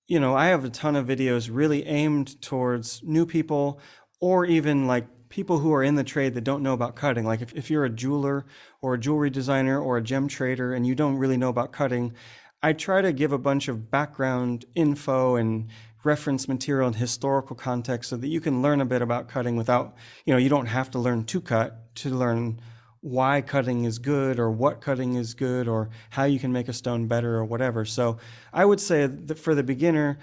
[0.08, 3.82] you know I have a ton of videos really aimed towards new people
[4.22, 7.26] or even like people who are in the trade that don't know about cutting.
[7.26, 8.46] Like if, if you're a jeweler
[8.82, 12.14] or a jewelry designer or a gem trader and you don't really know about cutting
[12.62, 15.70] I try to give a bunch of background info and
[16.04, 19.96] reference material and historical context so that you can learn a bit about cutting without,
[20.26, 22.60] you know, you don't have to learn to cut to learn
[23.02, 26.74] why cutting is good or what cutting is good or how you can make a
[26.74, 27.86] stone better or whatever.
[27.86, 28.18] So
[28.52, 30.18] I would say that for the beginner,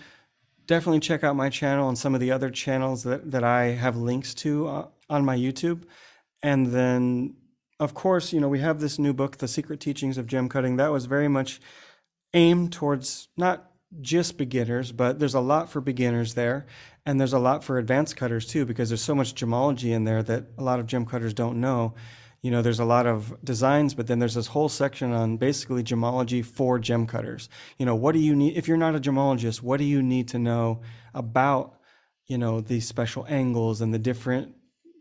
[0.67, 3.97] definitely check out my channel and some of the other channels that, that I have
[3.97, 5.85] links to uh, on my YouTube.
[6.43, 7.37] And then,
[7.79, 10.77] of course, you know, we have this new book, The Secret Teachings of Gem Cutting.
[10.77, 11.61] That was very much
[12.35, 13.71] aimed towards not
[14.01, 16.67] just beginners, but there's a lot for beginners there.
[17.07, 20.23] And there's a lot for advanced cutters too, because there's so much gemology in there
[20.23, 21.95] that a lot of gem cutters don't know.
[22.41, 25.85] You know, there's a lot of designs, but then there's this whole section on basically
[25.85, 27.49] gemology for gem cutters.
[27.79, 30.29] You know, what do you need, if you're not a gemologist, what do you need
[30.29, 30.83] to know
[31.15, 31.77] about,
[32.27, 34.54] you know, these special angles and the different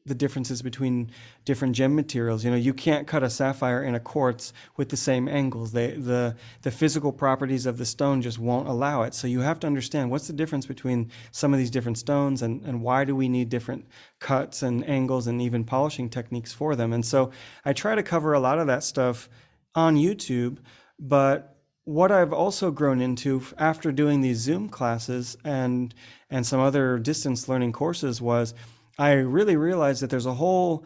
[0.06, 1.10] the differences between
[1.46, 2.44] different gem materials.
[2.44, 5.72] You know, you can't cut a sapphire in a quartz with the same angles.
[5.72, 9.14] They, the the physical properties of the stone just won't allow it.
[9.14, 12.62] So you have to understand what's the difference between some of these different stones and,
[12.64, 13.86] and why do we need different
[14.20, 16.92] cuts and angles and even polishing techniques for them.
[16.92, 17.32] And so
[17.64, 19.30] I try to cover a lot of that stuff
[19.76, 20.58] on YouTube,
[21.00, 21.54] but
[21.86, 25.94] what I've also grown into after doing these Zoom classes and
[26.30, 28.54] and some other distance learning courses was
[28.98, 30.86] I really realized that there's a whole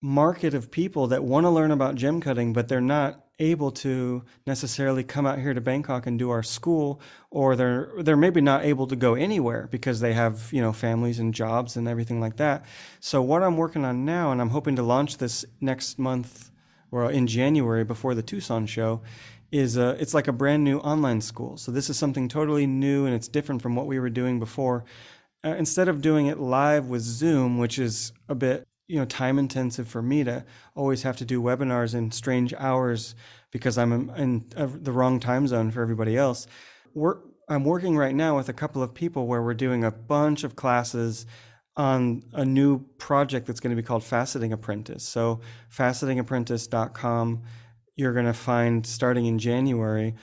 [0.00, 4.22] market of people that want to learn about gem cutting, but they're not able to
[4.46, 7.00] necessarily come out here to Bangkok and do our school,
[7.30, 11.18] or they're they're maybe not able to go anywhere because they have you know families
[11.18, 12.64] and jobs and everything like that.
[13.00, 16.50] So what I'm working on now, and I'm hoping to launch this next month
[16.90, 19.00] or in January before the Tucson show,
[19.50, 21.56] is a, it's like a brand new online school.
[21.56, 24.84] So this is something totally new and it's different from what we were doing before
[25.44, 29.38] uh, instead of doing it live with Zoom, which is a bit you know time
[29.38, 33.14] intensive for me to always have to do webinars in strange hours
[33.50, 36.46] because I'm in, the wrong time zone for everybody else.
[36.94, 37.18] We're
[37.48, 40.56] I'm working right now with a couple of people where we're doing a bunch of
[40.56, 41.26] classes
[41.76, 45.04] on a new project that's going to be called Faceting Apprentice.
[45.04, 45.40] So,
[45.74, 47.42] facetingapprentice.com,
[47.96, 50.14] you're going to find starting in January.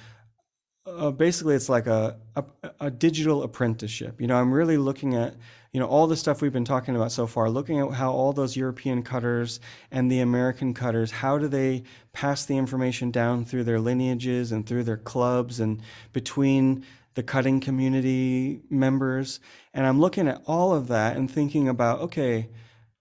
[0.97, 2.43] Uh, basically, it's like a, a,
[2.79, 4.19] a digital apprenticeship.
[4.19, 5.35] You know, I'm really looking at
[5.71, 8.33] you know all the stuff we've been talking about so far looking at how all
[8.33, 9.59] those european cutters
[9.91, 14.65] and the american cutters how do they pass the information down through their lineages and
[14.65, 15.79] through their clubs and
[16.11, 16.83] between
[17.19, 19.41] the cutting community members.
[19.73, 22.47] And I'm looking at all of that and thinking about, okay,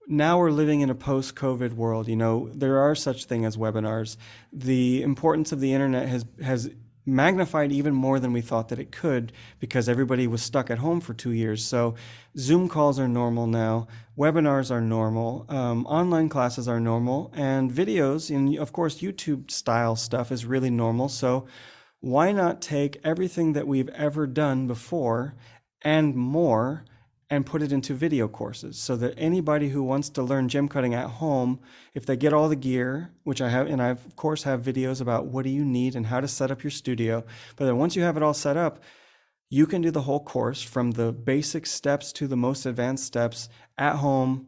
[0.07, 2.09] now we're living in a post COVID world.
[2.09, 4.17] You know, there are such thing as webinars.
[4.51, 6.69] The importance of the internet has, has
[7.05, 11.01] magnified even more than we thought that it could because everybody was stuck at home
[11.01, 11.65] for two years.
[11.65, 11.95] So
[12.37, 13.87] Zoom calls are normal now,
[14.17, 19.95] webinars are normal, um, online classes are normal, and videos and of course YouTube style
[19.95, 21.09] stuff is really normal.
[21.09, 21.47] So
[22.01, 25.35] why not take everything that we've ever done before
[25.81, 26.85] and more
[27.29, 30.95] and put it into video courses so that anybody who wants to learn gem cutting
[30.95, 31.59] at home,
[31.93, 34.99] if they get all the gear, which I have, and I of course have videos
[34.99, 37.23] about what do you need and how to set up your studio,
[37.55, 38.81] but then once you have it all set up,
[39.49, 43.49] you can do the whole course from the basic steps to the most advanced steps
[43.77, 44.47] at home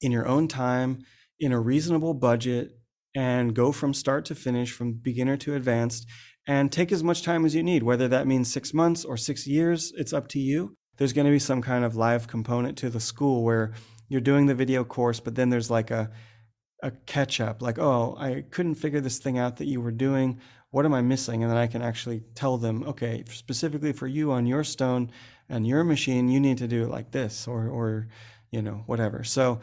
[0.00, 1.04] in your own time
[1.38, 2.78] in a reasonable budget
[3.14, 6.06] and go from start to finish from beginner to advanced
[6.46, 9.46] and take as much time as you need, whether that means six months or six
[9.46, 10.76] years, it's up to you.
[10.96, 13.72] There's going to be some kind of live component to the school where
[14.08, 16.10] you're doing the video course, but then there's like a,
[16.82, 20.40] a catch up, like, oh, I couldn't figure this thing out that you were doing.
[20.70, 21.42] What am I missing?
[21.42, 25.10] And then I can actually tell them, okay, specifically for you on your stone
[25.48, 28.08] and your machine, you need to do it like this or, or,
[28.50, 29.24] you know, whatever.
[29.24, 29.60] So,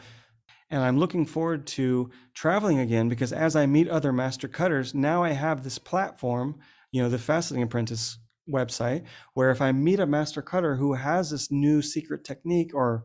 [0.70, 5.22] and I'm looking forward to traveling again because as I meet other master cutters, now
[5.22, 6.58] I have this platform
[6.94, 8.18] you know, the Faceting Apprentice
[8.50, 13.04] website, where if I meet a master cutter who has this new secret technique, or,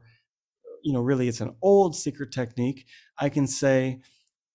[0.84, 2.86] you know, really it's an old secret technique,
[3.18, 4.02] I can say,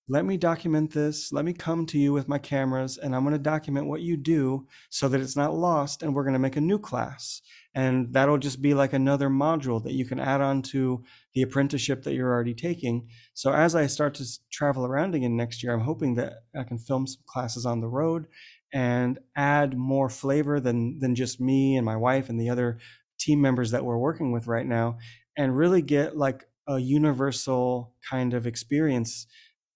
[0.06, 1.32] let me document this.
[1.32, 4.18] Let me come to you with my cameras and I'm going to document what you
[4.18, 6.02] do so that it's not lost.
[6.02, 7.40] And we're going to make a new class.
[7.74, 11.02] And that'll just be like another module that you can add on to
[11.34, 13.08] the apprenticeship that you're already taking.
[13.32, 16.78] So as I start to travel around again next year, I'm hoping that I can
[16.78, 18.26] film some classes on the road
[18.74, 22.78] and add more flavor than than just me and my wife and the other
[23.18, 24.98] team members that we're working with right now
[25.38, 29.26] and really get like a universal kind of experience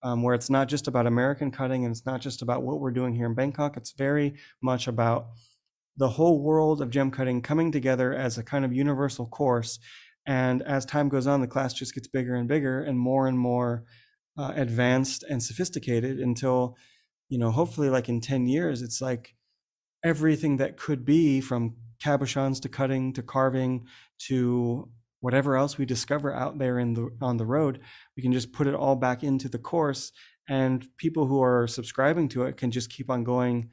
[0.03, 2.91] um, where it's not just about American cutting and it's not just about what we're
[2.91, 3.77] doing here in Bangkok.
[3.77, 5.29] It's very much about
[5.97, 9.79] the whole world of gem cutting coming together as a kind of universal course.
[10.27, 13.39] And as time goes on, the class just gets bigger and bigger and more and
[13.39, 13.85] more
[14.37, 16.77] uh, advanced and sophisticated until
[17.29, 19.35] you know, hopefully like in 10 years, it's like
[20.05, 23.85] everything that could be from cabochons to cutting to carving
[24.19, 24.89] to
[25.21, 27.81] whatever else we discover out there in the on the road,
[28.17, 30.13] we can just put it all back into the course
[30.49, 33.69] and people who are subscribing to it can just keep on going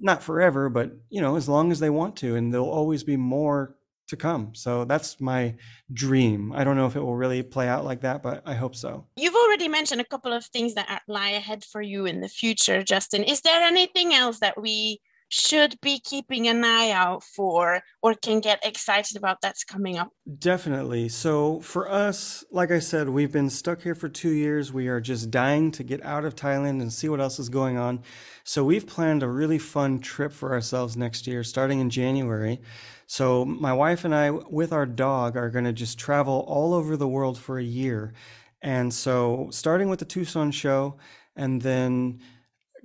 [0.00, 3.16] not forever, but you know, as long as they want to and there'll always be
[3.16, 3.76] more
[4.08, 4.54] to come.
[4.54, 5.54] So that's my
[5.92, 6.52] dream.
[6.52, 9.06] I don't know if it will really play out like that, but I hope so.
[9.16, 12.82] You've already mentioned a couple of things that lie ahead for you in the future,
[12.82, 13.22] Justin.
[13.22, 18.40] Is there anything else that we should be keeping an eye out for or can
[18.40, 20.10] get excited about that's coming up?
[20.40, 21.08] Definitely.
[21.08, 24.72] So, for us, like I said, we've been stuck here for two years.
[24.72, 27.78] We are just dying to get out of Thailand and see what else is going
[27.78, 28.02] on.
[28.42, 32.60] So, we've planned a really fun trip for ourselves next year, starting in January.
[33.06, 36.96] So, my wife and I, with our dog, are going to just travel all over
[36.96, 38.12] the world for a year.
[38.64, 40.96] And so, starting with the Tucson show,
[41.36, 42.20] and then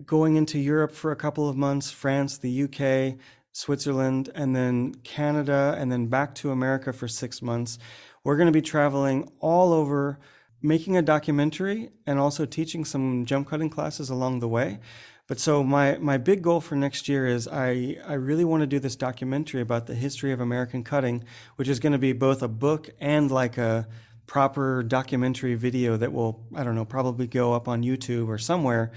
[0.06, 3.18] going into Europe for a couple of months, France, the UK,
[3.54, 7.80] Switzerland, and then Canada, and then back to America for six months.
[8.26, 10.20] We're going to be traveling all over,
[10.62, 14.80] making a documentary and also teaching some gem cutting classes along the way.
[15.28, 18.68] But so my my big goal for next year is I I really want to
[18.68, 21.24] do this documentary about the history of American cutting,
[21.56, 23.88] which is going to be both a book and like a
[24.30, 28.92] proper documentary video that will I don't know probably go up on YouTube or somewhere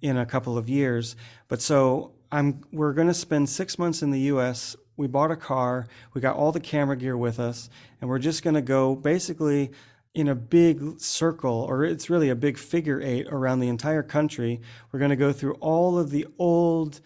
[0.00, 1.16] in a couple of years.
[1.48, 4.76] But so I'm we're going to spend six months in the U.S.
[4.96, 5.88] We bought a car.
[6.14, 7.68] We got all the camera gear with us,
[8.00, 9.72] and we're just going to go basically
[10.14, 14.60] in a big circle, or it's really a big figure eight around the entire country.
[14.92, 17.00] We're going to go through all of the old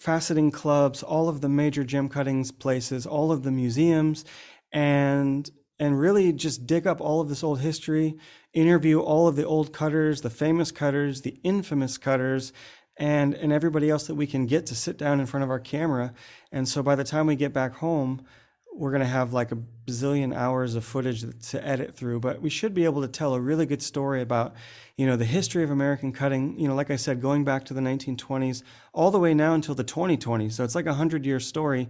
[0.00, 4.24] faceting clubs, all of the major gem cuttings places, all of the museums,
[4.72, 5.50] and
[5.82, 8.16] and really just dig up all of this old history,
[8.52, 12.52] interview all of the old cutters, the famous cutters, the infamous cutters,
[12.98, 15.58] and and everybody else that we can get to sit down in front of our
[15.58, 16.14] camera.
[16.52, 18.24] And so by the time we get back home,
[18.72, 22.48] we're going to have like a bazillion hours of footage to edit through, but we
[22.48, 24.54] should be able to tell a really good story about,
[24.96, 26.58] you know, the history of American cutting.
[26.60, 28.62] You know, like I said, going back to the 1920s
[28.92, 30.52] all the way now until the 2020s.
[30.52, 31.88] So it's like a hundred year story,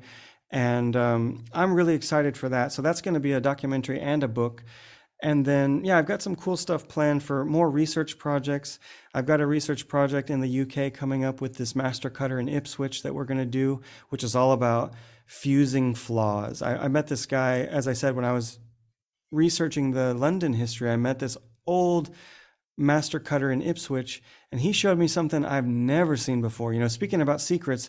[0.52, 2.72] and um, I'm really excited for that.
[2.72, 4.62] So that's going to be a documentary and a book.
[5.22, 8.78] And then, yeah, I've got some cool stuff planned for more research projects.
[9.14, 12.48] I've got a research project in the UK coming up with this master cutter in
[12.48, 13.80] Ipswich that we're going to do,
[14.10, 14.94] which is all about
[15.26, 16.60] fusing flaws.
[16.60, 18.58] I, I met this guy, as I said, when I was
[19.30, 22.10] researching the London history, I met this old
[22.76, 26.72] master cutter in Ipswich, and he showed me something I've never seen before.
[26.74, 27.88] You know, speaking about secrets,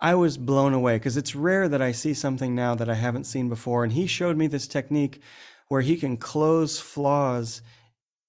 [0.00, 3.24] I was blown away because it's rare that I see something now that I haven't
[3.24, 3.84] seen before.
[3.84, 5.20] And he showed me this technique
[5.68, 7.62] where he can close flaws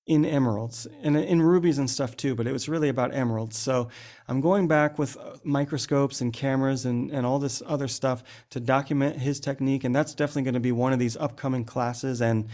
[0.07, 3.57] in emeralds and in rubies and stuff too, but it was really about emeralds.
[3.57, 3.89] So
[4.27, 8.59] I'm going back with uh, microscopes and cameras and, and all this other stuff to
[8.59, 9.83] document his technique.
[9.83, 12.47] And that's definitely going to be one of these upcoming classes and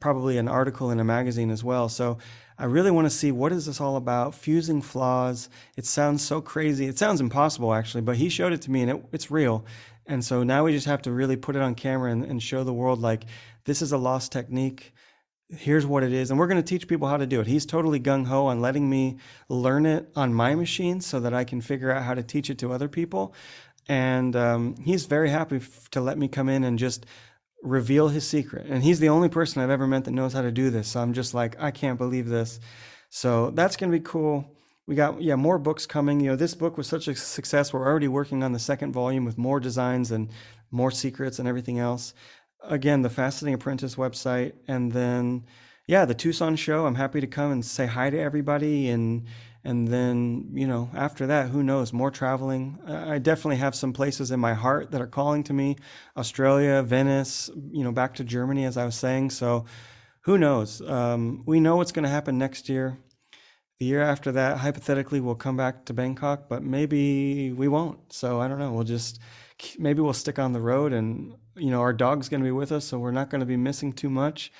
[0.00, 1.88] probably an article in a magazine as well.
[1.88, 2.18] So
[2.58, 4.34] I really want to see what is this all about?
[4.34, 5.48] Fusing flaws.
[5.76, 6.86] It sounds so crazy.
[6.86, 9.64] It sounds impossible actually, but he showed it to me and it, it's real.
[10.06, 12.64] And so now we just have to really put it on camera and, and show
[12.64, 13.24] the world like
[13.64, 14.94] this is a lost technique.
[15.50, 16.30] Here's what it is.
[16.30, 17.46] And we're going to teach people how to do it.
[17.46, 21.44] He's totally gung ho on letting me learn it on my machine so that I
[21.44, 23.34] can figure out how to teach it to other people.
[23.88, 27.06] And um, he's very happy f- to let me come in and just
[27.66, 28.66] reveal his secret.
[28.66, 30.88] And he's the only person I've ever met that knows how to do this.
[30.88, 32.60] So I'm just like, I can't believe this.
[33.10, 34.44] So that's going to be cool.
[34.86, 36.20] We got, yeah, more books coming.
[36.20, 37.72] You know, this book was such a success.
[37.72, 40.30] We're already working on the second volume with more designs and
[40.70, 42.14] more secrets and everything else
[42.68, 45.44] again, the Faceting Apprentice website, and then
[45.86, 46.86] yeah, the Tucson show.
[46.86, 49.26] I'm happy to come and say hi to everybody, and
[49.66, 51.92] and then you know after that, who knows?
[51.92, 52.78] More traveling.
[52.86, 55.76] I definitely have some places in my heart that are calling to me:
[56.16, 59.30] Australia, Venice, you know, back to Germany, as I was saying.
[59.30, 59.66] So
[60.22, 60.80] who knows?
[60.80, 62.98] Um, we know what's going to happen next year.
[63.78, 68.12] The year after that, hypothetically, we'll come back to Bangkok, but maybe we won't.
[68.12, 68.72] So I don't know.
[68.72, 69.20] We'll just
[69.78, 72.72] maybe we'll stick on the road and you know our dog's going to be with
[72.72, 74.52] us so we're not going to be missing too much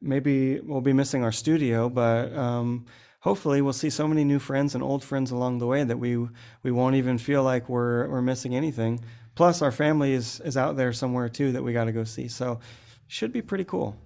[0.00, 2.86] maybe we'll be missing our studio but um,
[3.24, 6.16] hopefully we'll see so many new friends and old friends along the way that we
[6.62, 9.00] we won't even feel like we're we're missing anything.
[9.34, 12.28] Plus our family is is out there somewhere too that we got to go see.
[12.28, 12.60] So
[13.08, 13.96] should be pretty cool.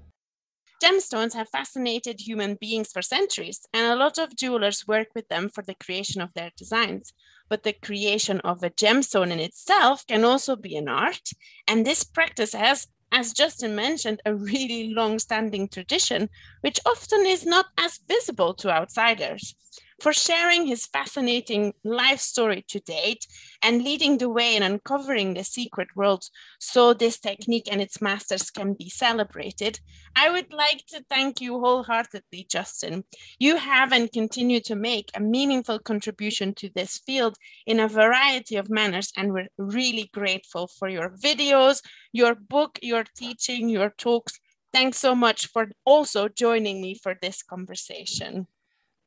[0.83, 5.49] Gemstones have fascinated human beings for centuries, and a lot of jewelers work with them
[5.49, 7.13] for the creation of their designs.
[7.49, 11.31] But the creation of a gemstone in itself can also be an art.
[11.67, 16.29] And this practice has, as Justin mentioned, a really long standing tradition,
[16.61, 19.55] which often is not as visible to outsiders
[20.01, 23.27] for sharing his fascinating life story to date
[23.63, 26.25] and leading the way in uncovering the secret world
[26.61, 29.81] so this technique and its masters can be celebrated.
[30.15, 33.05] I would like to thank you wholeheartedly, Justin.
[33.39, 37.37] You have and continue to make a meaningful contribution to this field
[37.67, 41.83] in a variety of manners, and we're really grateful for your videos,
[42.13, 44.39] your book, your teaching, your talks.
[44.73, 48.47] Thanks so much for also joining me for this conversation.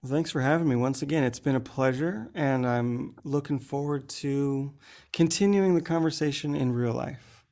[0.04, 1.24] Thanks for having me once again.
[1.24, 4.74] It's been a pleasure, and I'm looking forward to
[5.14, 7.46] continuing the conversation in real life.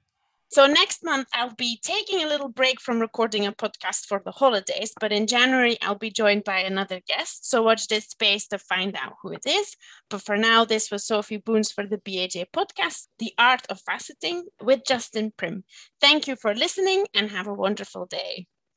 [0.52, 4.32] So, next month, I'll be taking a little break from recording a podcast for the
[4.32, 7.48] holidays, but in January, I'll be joined by another guest.
[7.48, 9.76] So, watch this space to find out who it is.
[10.10, 14.42] But for now, this was Sophie Boons for the BAJ podcast, The Art of Faceting
[14.60, 15.66] with Justin Prim.
[16.02, 18.48] Thank you for listening and have a wonderful day.